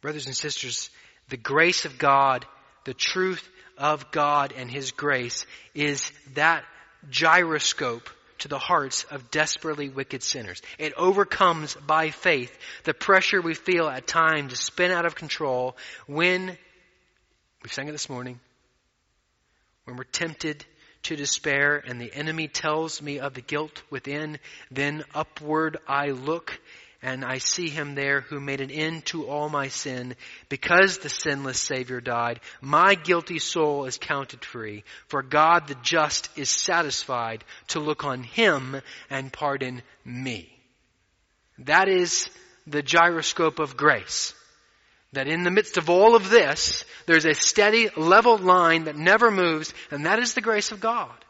Brothers 0.01 0.27
and 0.27 0.37
sisters, 0.37 0.89
the 1.29 1.37
grace 1.37 1.85
of 1.85 1.99
God, 1.99 2.47
the 2.85 2.95
truth 2.95 3.47
of 3.77 4.11
God 4.11 4.55
and 4.57 4.71
His 4.71 4.93
grace 4.93 5.45
is 5.75 6.11
that 6.35 6.65
gyroscope 7.11 8.09
to 8.45 8.49
the 8.49 8.59
hearts 8.59 9.05
of 9.05 9.31
desperately 9.31 9.89
wicked 9.89 10.23
sinners. 10.23 10.61
It 10.79 10.93
overcomes 10.99 11.75
by 11.75 12.11
faith 12.11 12.55
the 12.83 12.93
pressure 12.93 13.41
we 13.41 13.55
feel 13.55 13.89
at 13.89 14.07
times 14.07 14.53
to 14.53 14.59
spin 14.59 14.91
out 14.91 15.07
of 15.07 15.15
control 15.15 15.79
when 16.07 16.59
We 17.63 17.71
sang 17.71 17.89
it 17.89 17.93
this 17.93 18.11
morning. 18.11 18.39
When 19.85 19.97
we're 19.97 20.05
tempted 20.05 20.67
to 21.05 21.17
despair 21.17 21.83
and 21.87 21.99
the 21.99 22.13
enemy 22.13 22.47
tells 22.47 23.01
me 23.01 23.19
of 23.19 23.33
the 23.33 23.41
guilt 23.41 23.83
within, 23.89 24.39
then 24.71 25.05
upward 25.15 25.79
I 25.89 26.11
look 26.11 26.61
and 27.05 27.23
I 27.23 27.37
see 27.37 27.69
him 27.69 27.95
there 27.95 28.23
who 28.23 28.41
made 28.41 28.63
an 28.63 28.71
end 28.71 29.05
to 29.07 29.27
all 29.27 29.51
my 29.51 29.69
sin 29.69 30.17
because 30.49 30.99
the 30.99 31.11
sinless 31.11 31.61
Savior 31.61 32.01
died. 32.01 32.41
My 32.63 32.95
guilty 32.95 33.39
soul 33.39 33.85
is 33.85 33.99
counted 33.99 34.43
free, 34.43 34.85
for 35.09 35.23
God 35.23 35.69
the 35.69 35.77
just 35.83 36.31
is 36.39 36.49
satisfied 36.49 37.45
to 37.69 37.79
look 37.79 38.05
on 38.05 38.23
him 38.23 38.81
and 39.11 39.31
pardon 39.31 39.83
me. 40.03 40.51
That 41.59 41.89
is 41.89 42.31
the 42.67 42.83
gyroscope 42.83 43.59
of 43.59 43.77
grace. 43.77 44.33
That 45.13 45.29
in 45.29 45.43
the 45.43 45.51
midst 45.51 45.77
of 45.77 45.91
all 45.91 46.17
of 46.17 46.31
this, 46.31 46.87
there's 47.05 47.27
a 47.27 47.35
steady, 47.35 47.91
level 47.99 48.39
line 48.39 48.85
that 48.85 48.97
never 48.97 49.31
moves, 49.31 49.75
and 49.91 50.07
that 50.07 50.21
is 50.21 50.33
the 50.33 50.41
grace 50.41 50.73
of 50.73 50.81
God. 50.81 51.24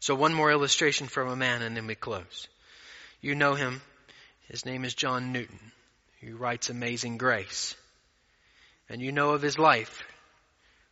So 0.00 0.14
one 0.14 0.32
more 0.32 0.50
illustration 0.50 1.06
from 1.06 1.28
a 1.28 1.36
man 1.36 1.62
and 1.62 1.76
then 1.76 1.86
we 1.86 1.94
close. 1.94 2.48
You 3.20 3.34
know 3.34 3.54
him. 3.54 3.82
His 4.48 4.64
name 4.64 4.84
is 4.84 4.94
John 4.94 5.32
Newton. 5.32 5.60
He 6.20 6.32
writes 6.32 6.70
Amazing 6.70 7.18
Grace. 7.18 7.74
And 8.88 9.00
you 9.00 9.12
know 9.12 9.30
of 9.30 9.42
his 9.42 9.58
life. 9.58 10.02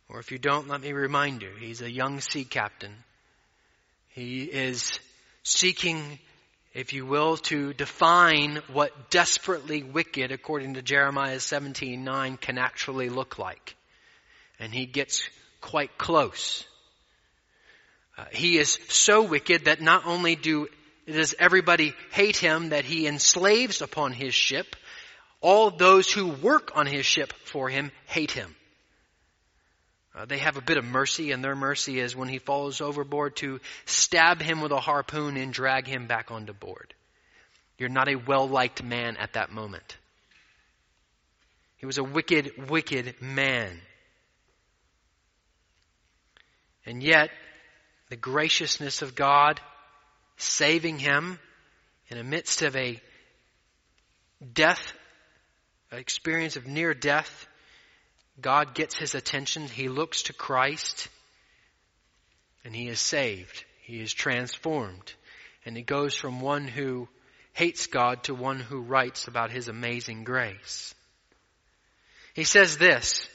Or 0.09 0.19
if 0.19 0.31
you 0.31 0.37
don't, 0.37 0.67
let 0.67 0.81
me 0.81 0.93
remind 0.93 1.41
you. 1.41 1.49
He's 1.59 1.81
a 1.81 1.91
young 1.91 2.19
sea 2.21 2.45
captain. 2.45 2.93
He 4.09 4.43
is 4.43 4.99
seeking, 5.43 6.19
if 6.73 6.93
you 6.93 7.05
will, 7.05 7.37
to 7.37 7.73
define 7.73 8.61
what 8.71 9.09
desperately 9.09 9.83
wicked, 9.83 10.31
according 10.31 10.75
to 10.75 10.81
Jeremiah 10.81 11.37
17:9, 11.37 12.39
can 12.39 12.57
actually 12.57 13.09
look 13.09 13.37
like. 13.37 13.75
And 14.59 14.73
he 14.73 14.85
gets 14.85 15.27
quite 15.61 15.97
close. 15.97 16.65
Uh, 18.19 18.25
he 18.31 18.57
is 18.57 18.77
so 18.89 19.23
wicked 19.23 19.65
that 19.65 19.79
not 19.79 20.05
only 20.05 20.35
do 20.35 20.67
does 21.05 21.33
everybody 21.39 21.93
hate 22.11 22.35
him 22.35 22.69
that 22.69 22.83
he 22.83 23.07
enslaves 23.07 23.81
upon 23.81 24.11
his 24.11 24.33
ship, 24.33 24.75
all 25.39 25.71
those 25.71 26.11
who 26.11 26.27
work 26.27 26.71
on 26.75 26.85
his 26.85 27.05
ship 27.05 27.31
for 27.45 27.69
him 27.69 27.91
hate 28.05 28.31
him. 28.31 28.53
Uh, 30.13 30.25
they 30.25 30.37
have 30.37 30.57
a 30.57 30.61
bit 30.61 30.77
of 30.77 30.83
mercy, 30.83 31.31
and 31.31 31.43
their 31.43 31.55
mercy 31.55 31.99
is 31.99 32.15
when 32.15 32.27
he 32.27 32.39
falls 32.39 32.81
overboard 32.81 33.37
to 33.37 33.59
stab 33.85 34.41
him 34.41 34.59
with 34.59 34.73
a 34.73 34.79
harpoon 34.79 35.37
and 35.37 35.53
drag 35.53 35.87
him 35.87 36.05
back 36.05 36.29
onto 36.29 36.51
board. 36.51 36.93
You're 37.77 37.89
not 37.89 38.09
a 38.09 38.15
well 38.15 38.49
liked 38.49 38.83
man 38.83 39.15
at 39.15 39.33
that 39.33 39.51
moment. 39.51 39.97
He 41.77 41.85
was 41.85 41.97
a 41.97 42.03
wicked, 42.03 42.69
wicked 42.69 43.21
man. 43.21 43.79
And 46.85 47.01
yet, 47.01 47.29
the 48.09 48.17
graciousness 48.17 49.01
of 49.01 49.15
God, 49.15 49.61
saving 50.37 50.99
him 50.99 51.39
in 52.09 52.17
the 52.17 52.23
midst 52.23 52.61
of 52.63 52.75
a 52.75 52.99
death, 54.53 54.93
experience 55.91 56.55
of 56.55 56.67
near 56.67 56.93
death, 56.93 57.47
God 58.41 58.73
gets 58.73 58.95
his 58.95 59.15
attention. 59.15 59.67
He 59.67 59.89
looks 59.89 60.23
to 60.23 60.33
Christ 60.33 61.09
and 62.63 62.75
he 62.75 62.87
is 62.87 62.99
saved. 62.99 63.63
He 63.83 64.01
is 64.01 64.13
transformed. 64.13 65.13
And 65.65 65.75
he 65.75 65.83
goes 65.83 66.15
from 66.15 66.41
one 66.41 66.67
who 66.67 67.07
hates 67.53 67.87
God 67.87 68.23
to 68.23 68.33
one 68.33 68.59
who 68.59 68.81
writes 68.81 69.27
about 69.27 69.51
his 69.51 69.67
amazing 69.67 70.23
grace. 70.23 70.95
He 72.33 72.43
says 72.43 72.77
this, 72.77 73.27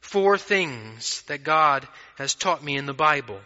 four 0.00 0.36
things 0.36 1.22
that 1.22 1.44
God 1.44 1.86
has 2.16 2.34
taught 2.34 2.62
me 2.62 2.76
in 2.76 2.86
the 2.86 2.92
Bible. 2.92 3.40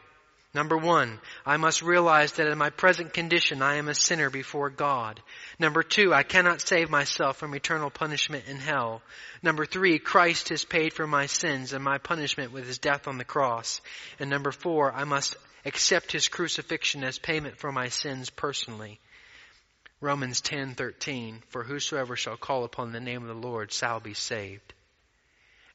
Number 0.55 0.79
one, 0.79 1.21
I 1.45 1.59
must 1.59 1.83
realize 1.83 2.33
that 2.33 2.49
in 2.49 2.57
my 2.57 2.71
present 2.71 3.13
condition 3.13 3.61
I 3.61 3.75
am 3.75 3.89
a 3.89 3.95
sinner 3.95 4.31
before 4.31 4.71
God. 4.71 5.21
Number 5.59 5.83
two, 5.83 6.15
I 6.15 6.23
cannot 6.23 6.63
save 6.63 6.89
myself 6.89 7.37
from 7.37 7.55
eternal 7.55 7.91
punishment 7.91 8.47
in 8.49 8.57
hell. 8.57 9.03
Number 9.43 9.67
three, 9.67 9.99
Christ 9.99 10.49
has 10.49 10.65
paid 10.65 10.95
for 10.95 11.07
my 11.07 11.27
sins 11.27 11.75
and 11.75 11.85
my 11.85 11.99
punishment 11.99 12.53
with 12.53 12.67
his 12.67 12.79
death 12.79 13.07
on 13.07 13.19
the 13.19 13.25
cross. 13.25 13.83
And 14.19 14.31
number 14.31 14.51
four, 14.51 14.91
I 14.91 15.05
must 15.05 15.37
accept 15.67 16.13
his 16.13 16.29
crucifixion 16.29 17.05
as 17.05 17.19
payment 17.19 17.59
for 17.59 17.71
my 17.71 17.91
sins 17.91 18.31
personally. 18.31 19.01
Romans 20.01 20.41
10:13 20.41 21.43
For 21.51 21.63
whosoever 21.63 22.17
shall 22.17 22.39
call 22.39 22.65
upon 22.65 22.93
the 22.93 23.01
name 23.01 23.21
of 23.21 23.29
the 23.29 23.49
Lord 23.49 23.71
shall 23.71 24.01
be 24.01 24.15
saved. 24.15 24.73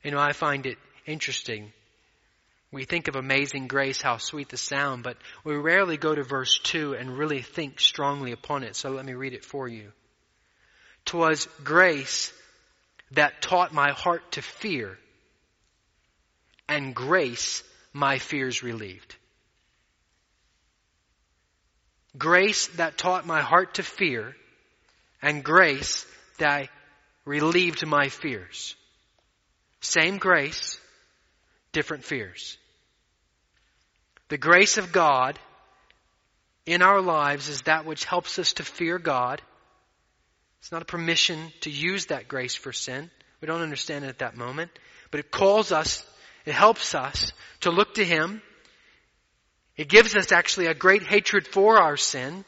You 0.01 0.11
know, 0.11 0.19
I 0.19 0.33
find 0.33 0.65
it 0.65 0.79
interesting 1.05 1.71
we 2.73 2.85
think 2.85 3.07
of 3.07 3.15
amazing 3.15 3.67
grace, 3.67 4.01
how 4.01 4.17
sweet 4.17 4.49
the 4.49 4.57
sound, 4.57 5.03
but 5.03 5.15
we 5.43 5.55
rarely 5.55 5.95
go 5.95 6.13
to 6.13 6.23
verse 6.23 6.59
2 6.63 6.95
and 6.95 7.15
really 7.15 7.43
think 7.43 7.79
strongly 7.79 8.31
upon 8.31 8.63
it. 8.63 8.75
So 8.75 8.89
let 8.89 9.05
me 9.05 9.13
read 9.13 9.33
it 9.33 9.45
for 9.45 9.67
you. 9.67 9.91
Twas 11.05 11.47
grace 11.63 12.33
that 13.11 13.43
taught 13.43 13.73
my 13.73 13.91
heart 13.91 14.31
to 14.31 14.41
fear, 14.41 14.97
and 16.67 16.95
grace 16.95 17.63
my 17.93 18.17
fears 18.17 18.63
relieved. 18.63 19.15
Grace 22.17 22.67
that 22.77 22.97
taught 22.97 23.27
my 23.27 23.41
heart 23.41 23.75
to 23.75 23.83
fear, 23.83 24.35
and 25.21 25.43
grace 25.43 26.07
that 26.39 26.69
relieved 27.23 27.85
my 27.85 28.09
fears. 28.09 28.75
Same 29.81 30.17
grace, 30.17 30.79
different 31.71 32.03
fears. 32.03 32.57
The 34.33 34.39
grace 34.39 34.79
of 34.79 34.91
God 34.91 35.37
in 36.65 36.81
our 36.81 37.01
lives 37.01 37.49
is 37.49 37.61
that 37.67 37.85
which 37.85 38.03
helps 38.03 38.39
us 38.39 38.53
to 38.53 38.63
fear 38.63 38.97
God. 38.97 39.43
It's 40.59 40.71
not 40.71 40.81
a 40.81 40.85
permission 40.85 41.53
to 41.61 41.69
use 41.69 42.07
that 42.07 42.27
grace 42.27 42.55
for 42.55 42.73
sin. 42.73 43.11
We 43.41 43.45
don't 43.45 43.61
understand 43.61 44.05
it 44.05 44.07
at 44.07 44.17
that 44.17 44.35
moment. 44.35 44.71
But 45.11 45.19
it 45.19 45.29
calls 45.29 45.71
us, 45.71 46.03
it 46.47 46.55
helps 46.55 46.95
us 46.95 47.31
to 47.59 47.69
look 47.69 47.93
to 47.93 48.03
Him. 48.03 48.41
It 49.77 49.87
gives 49.87 50.15
us 50.15 50.31
actually 50.31 50.65
a 50.65 50.73
great 50.73 51.03
hatred 51.03 51.45
for 51.45 51.77
our 51.77 51.95
sin. 51.95 52.43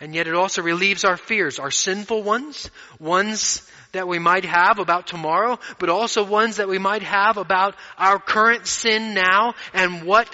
And 0.00 0.14
yet 0.14 0.26
it 0.26 0.34
also 0.34 0.62
relieves 0.62 1.04
our 1.04 1.16
fears, 1.16 1.58
our 1.58 1.70
sinful 1.70 2.22
ones, 2.22 2.70
ones 2.98 3.62
that 3.92 4.08
we 4.08 4.18
might 4.18 4.44
have 4.44 4.78
about 4.78 5.06
tomorrow, 5.06 5.58
but 5.78 5.88
also 5.88 6.24
ones 6.24 6.56
that 6.56 6.68
we 6.68 6.78
might 6.78 7.02
have 7.02 7.36
about 7.36 7.76
our 7.96 8.18
current 8.18 8.66
sin 8.66 9.14
now 9.14 9.54
and 9.72 10.02
what 10.02 10.28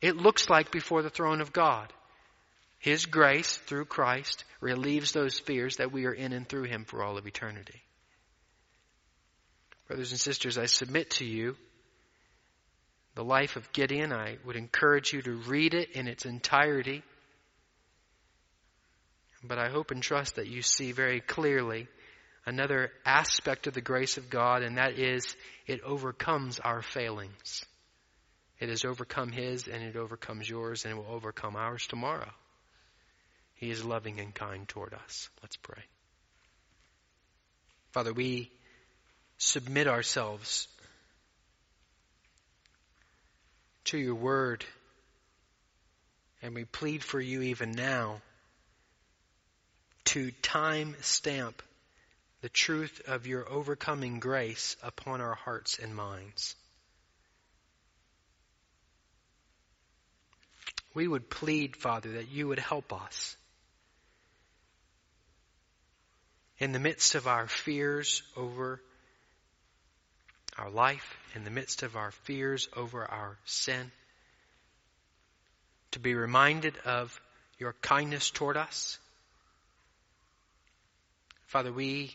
it 0.00 0.16
looks 0.16 0.48
like 0.48 0.70
before 0.70 1.02
the 1.02 1.10
throne 1.10 1.40
of 1.40 1.52
God. 1.52 1.92
His 2.78 3.06
grace 3.06 3.58
through 3.58 3.84
Christ 3.86 4.44
relieves 4.60 5.12
those 5.12 5.38
fears 5.38 5.76
that 5.76 5.92
we 5.92 6.06
are 6.06 6.14
in 6.14 6.32
and 6.32 6.48
through 6.48 6.64
Him 6.64 6.84
for 6.84 7.02
all 7.02 7.18
of 7.18 7.26
eternity. 7.26 7.82
Brothers 9.86 10.12
and 10.12 10.20
sisters, 10.20 10.56
I 10.56 10.66
submit 10.66 11.10
to 11.12 11.26
you 11.26 11.56
the 13.16 13.24
life 13.24 13.56
of 13.56 13.72
Gideon. 13.72 14.12
I 14.12 14.38
would 14.46 14.56
encourage 14.56 15.12
you 15.12 15.20
to 15.20 15.32
read 15.32 15.74
it 15.74 15.90
in 15.90 16.06
its 16.06 16.24
entirety. 16.24 17.02
But 19.42 19.58
I 19.58 19.68
hope 19.68 19.90
and 19.90 20.02
trust 20.02 20.36
that 20.36 20.48
you 20.48 20.62
see 20.62 20.92
very 20.92 21.20
clearly 21.20 21.88
another 22.44 22.92
aspect 23.04 23.66
of 23.66 23.74
the 23.74 23.80
grace 23.80 24.16
of 24.16 24.30
God, 24.30 24.62
and 24.62 24.76
that 24.76 24.98
is 24.98 25.34
it 25.66 25.80
overcomes 25.82 26.58
our 26.58 26.82
failings. 26.82 27.64
It 28.58 28.68
has 28.68 28.84
overcome 28.84 29.32
His, 29.32 29.68
and 29.68 29.82
it 29.82 29.96
overcomes 29.96 30.48
yours, 30.48 30.84
and 30.84 30.92
it 30.92 30.96
will 30.96 31.14
overcome 31.14 31.56
ours 31.56 31.86
tomorrow. 31.86 32.30
He 33.54 33.70
is 33.70 33.84
loving 33.84 34.20
and 34.20 34.34
kind 34.34 34.68
toward 34.68 34.94
us. 34.94 35.28
Let's 35.42 35.56
pray. 35.56 35.82
Father, 37.92 38.12
we 38.12 38.50
submit 39.38 39.86
ourselves 39.86 40.68
to 43.84 43.98
your 43.98 44.14
word, 44.14 44.64
and 46.42 46.54
we 46.54 46.64
plead 46.64 47.02
for 47.02 47.20
you 47.20 47.42
even 47.42 47.72
now 47.72 48.20
to 50.10 50.32
time 50.42 50.96
stamp 51.02 51.62
the 52.42 52.48
truth 52.48 53.00
of 53.06 53.28
your 53.28 53.48
overcoming 53.48 54.18
grace 54.18 54.74
upon 54.82 55.20
our 55.20 55.36
hearts 55.36 55.78
and 55.78 55.94
minds. 55.94 56.56
We 60.94 61.06
would 61.06 61.30
plead, 61.30 61.76
Father, 61.76 62.10
that 62.14 62.28
you 62.28 62.48
would 62.48 62.58
help 62.58 62.92
us 62.92 63.36
in 66.58 66.72
the 66.72 66.80
midst 66.80 67.14
of 67.14 67.28
our 67.28 67.46
fears 67.46 68.24
over 68.36 68.82
our 70.58 70.70
life, 70.70 71.16
in 71.36 71.44
the 71.44 71.50
midst 71.50 71.84
of 71.84 71.94
our 71.94 72.10
fears 72.10 72.68
over 72.74 73.04
our 73.04 73.36
sin, 73.44 73.92
to 75.92 76.00
be 76.00 76.14
reminded 76.16 76.76
of 76.84 77.20
your 77.60 77.74
kindness 77.80 78.30
toward 78.30 78.56
us 78.56 78.98
Father, 81.50 81.72
we 81.72 82.14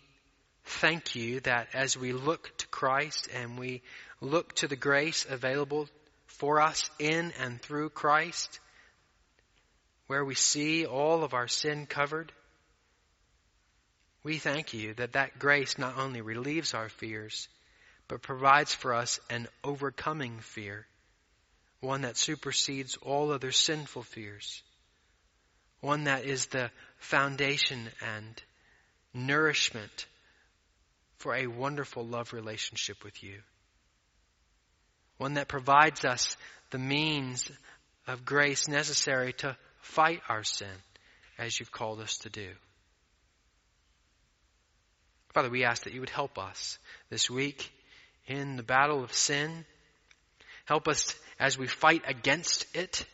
thank 0.64 1.14
you 1.14 1.42
that 1.42 1.68
as 1.74 1.98
we 1.98 2.14
look 2.14 2.56
to 2.56 2.68
Christ 2.68 3.28
and 3.36 3.60
we 3.60 3.82
look 4.22 4.56
to 4.56 4.70
the 4.70 4.78
grace 4.78 5.26
available 5.30 5.90
for 6.26 6.62
us 6.62 6.90
in 7.00 7.34
and 7.42 7.62
through 7.62 7.90
Christ, 7.90 8.62
where 10.08 10.24
we 10.24 10.36
see 10.36 10.86
all 10.86 11.26
of 11.26 11.34
our 11.34 11.50
sin 11.50 11.86
covered, 11.86 12.32
we 14.24 14.38
thank 14.38 14.74
you 14.74 14.94
that 14.94 15.12
that 15.12 15.38
grace 15.38 15.78
not 15.78 15.98
only 15.98 16.22
relieves 16.22 16.74
our 16.74 16.88
fears, 16.88 17.50
but 18.08 18.22
provides 18.22 18.74
for 18.74 18.94
us 18.94 19.20
an 19.30 19.50
overcoming 19.66 20.40
fear, 20.40 20.88
one 21.82 22.04
that 22.04 22.16
supersedes 22.16 22.96
all 23.02 23.34
other 23.34 23.52
sinful 23.52 24.04
fears, 24.04 24.64
one 25.82 26.06
that 26.06 26.24
is 26.24 26.46
the 26.46 26.72
foundation 27.00 27.90
and 28.02 28.42
nourishment 29.16 30.06
for 31.18 31.34
a 31.34 31.48
wonderful 31.48 32.06
love 32.06 32.34
relationship 32.34 33.04
with 33.04 33.24
you. 33.24 33.40
One 35.18 35.36
that 35.36 35.48
provides 35.48 36.04
us 36.04 36.36
the 36.72 36.78
means 36.78 37.50
of 38.08 38.26
grace 38.26 38.68
necessary 38.68 39.34
to 39.34 39.56
fight 39.80 40.22
our 40.28 40.44
sin 40.44 40.68
as 41.38 41.60
you've 41.60 41.72
called 41.72 42.02
us 42.02 42.18
to 42.20 42.30
do. 42.30 42.50
Father, 45.34 45.50
we 45.50 45.64
ask 45.64 45.84
that 45.84 45.94
you 45.94 46.00
would 46.00 46.10
help 46.10 46.38
us 46.38 46.78
this 47.10 47.30
week 47.30 47.72
in 48.28 48.56
the 48.56 48.64
battle 48.64 49.04
of 49.04 49.14
sin. 49.14 49.66
Help 50.66 50.88
us 50.88 51.16
as 51.40 51.58
we 51.58 51.68
fight 51.68 52.04
against 52.08 52.66
it. 52.76 53.06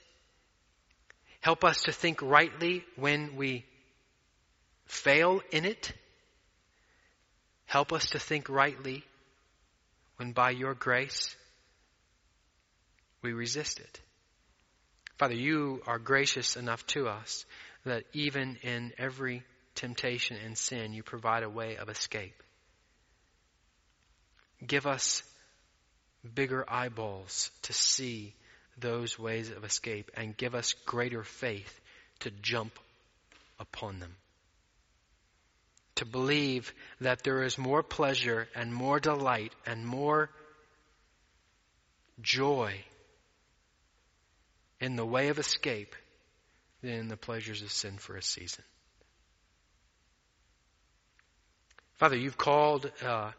Help 1.39 1.63
us 1.63 1.81
to 1.83 1.91
think 1.91 2.21
rightly 2.21 2.83
when 2.95 3.35
we 3.35 3.65
fail 4.91 5.41
in 5.51 5.63
it. 5.63 5.93
Help 7.65 7.93
us 7.93 8.09
to 8.09 8.19
think 8.19 8.49
rightly 8.49 9.03
when 10.17 10.33
by 10.33 10.49
your 10.51 10.73
grace 10.73 11.33
we 13.21 13.31
resist 13.31 13.79
it. 13.79 14.01
Father, 15.17 15.33
you 15.33 15.81
are 15.87 15.97
gracious 15.97 16.57
enough 16.57 16.85
to 16.87 17.07
us 17.07 17.45
that 17.85 18.03
even 18.11 18.57
in 18.63 18.91
every 18.97 19.43
temptation 19.75 20.35
and 20.43 20.57
sin, 20.57 20.93
you 20.93 21.03
provide 21.03 21.43
a 21.43 21.49
way 21.49 21.77
of 21.77 21.87
escape. 21.87 22.43
Give 24.65 24.85
us 24.85 25.23
bigger 26.35 26.65
eyeballs 26.67 27.49
to 27.63 27.73
see 27.73 28.35
those 28.77 29.17
ways 29.17 29.49
of 29.51 29.63
escape 29.63 30.11
and 30.15 30.35
give 30.35 30.53
us 30.53 30.73
greater 30.85 31.23
faith 31.23 31.79
to 32.19 32.31
jump 32.41 32.77
upon 33.57 33.99
them. 33.99 34.15
To 35.95 36.05
believe 36.05 36.73
that 36.99 37.23
there 37.23 37.43
is 37.43 37.57
more 37.57 37.83
pleasure 37.83 38.47
and 38.55 38.73
more 38.73 38.99
delight 38.99 39.53
and 39.65 39.85
more 39.85 40.29
joy 42.21 42.73
in 44.79 44.95
the 44.95 45.05
way 45.05 45.29
of 45.29 45.37
escape 45.37 45.95
than 46.81 46.91
in 46.91 47.07
the 47.07 47.17
pleasures 47.17 47.61
of 47.61 47.71
sin 47.71 47.97
for 47.97 48.15
a 48.15 48.23
season. 48.23 48.63
Father, 51.95 52.17
you've 52.17 52.37
called 52.37 52.91
uh, 53.05 53.31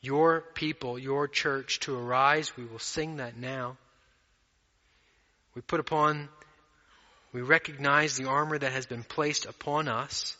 your 0.00 0.42
people, 0.54 0.96
your 0.96 1.26
church 1.26 1.80
to 1.80 1.98
arise. 1.98 2.56
We 2.56 2.64
will 2.64 2.78
sing 2.78 3.16
that 3.16 3.36
now. 3.36 3.76
We 5.56 5.62
put 5.62 5.80
upon, 5.80 6.28
we 7.32 7.40
recognize 7.40 8.16
the 8.16 8.28
armor 8.28 8.58
that 8.58 8.72
has 8.72 8.86
been 8.86 9.02
placed 9.02 9.46
upon 9.46 9.88
us 9.88 10.36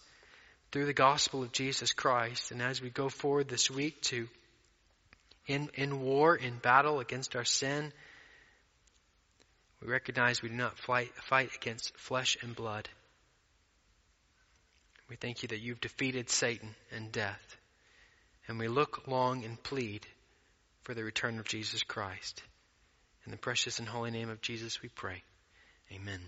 through 0.76 0.84
the 0.84 0.92
gospel 0.92 1.42
of 1.42 1.52
Jesus 1.52 1.94
Christ. 1.94 2.50
And 2.50 2.60
as 2.60 2.82
we 2.82 2.90
go 2.90 3.08
forward 3.08 3.48
this 3.48 3.70
week 3.70 4.02
to 4.02 4.28
in, 5.46 5.70
in 5.72 6.02
war, 6.02 6.36
in 6.36 6.58
battle 6.58 7.00
against 7.00 7.34
our 7.34 7.46
sin, 7.46 7.94
we 9.80 9.88
recognize 9.88 10.42
we 10.42 10.50
do 10.50 10.54
not 10.54 10.76
fight, 10.76 11.12
fight 11.30 11.48
against 11.56 11.96
flesh 11.96 12.36
and 12.42 12.54
blood. 12.54 12.90
We 15.08 15.16
thank 15.16 15.42
you 15.42 15.48
that 15.48 15.62
you've 15.62 15.80
defeated 15.80 16.28
Satan 16.28 16.74
and 16.92 17.10
death. 17.10 17.56
And 18.46 18.58
we 18.58 18.68
look 18.68 19.08
long 19.08 19.46
and 19.46 19.62
plead 19.62 20.06
for 20.82 20.92
the 20.92 21.04
return 21.04 21.38
of 21.38 21.48
Jesus 21.48 21.84
Christ. 21.84 22.42
In 23.24 23.30
the 23.30 23.38
precious 23.38 23.78
and 23.78 23.88
holy 23.88 24.10
name 24.10 24.28
of 24.28 24.42
Jesus 24.42 24.82
we 24.82 24.90
pray. 24.90 25.22
Amen. 25.90 26.20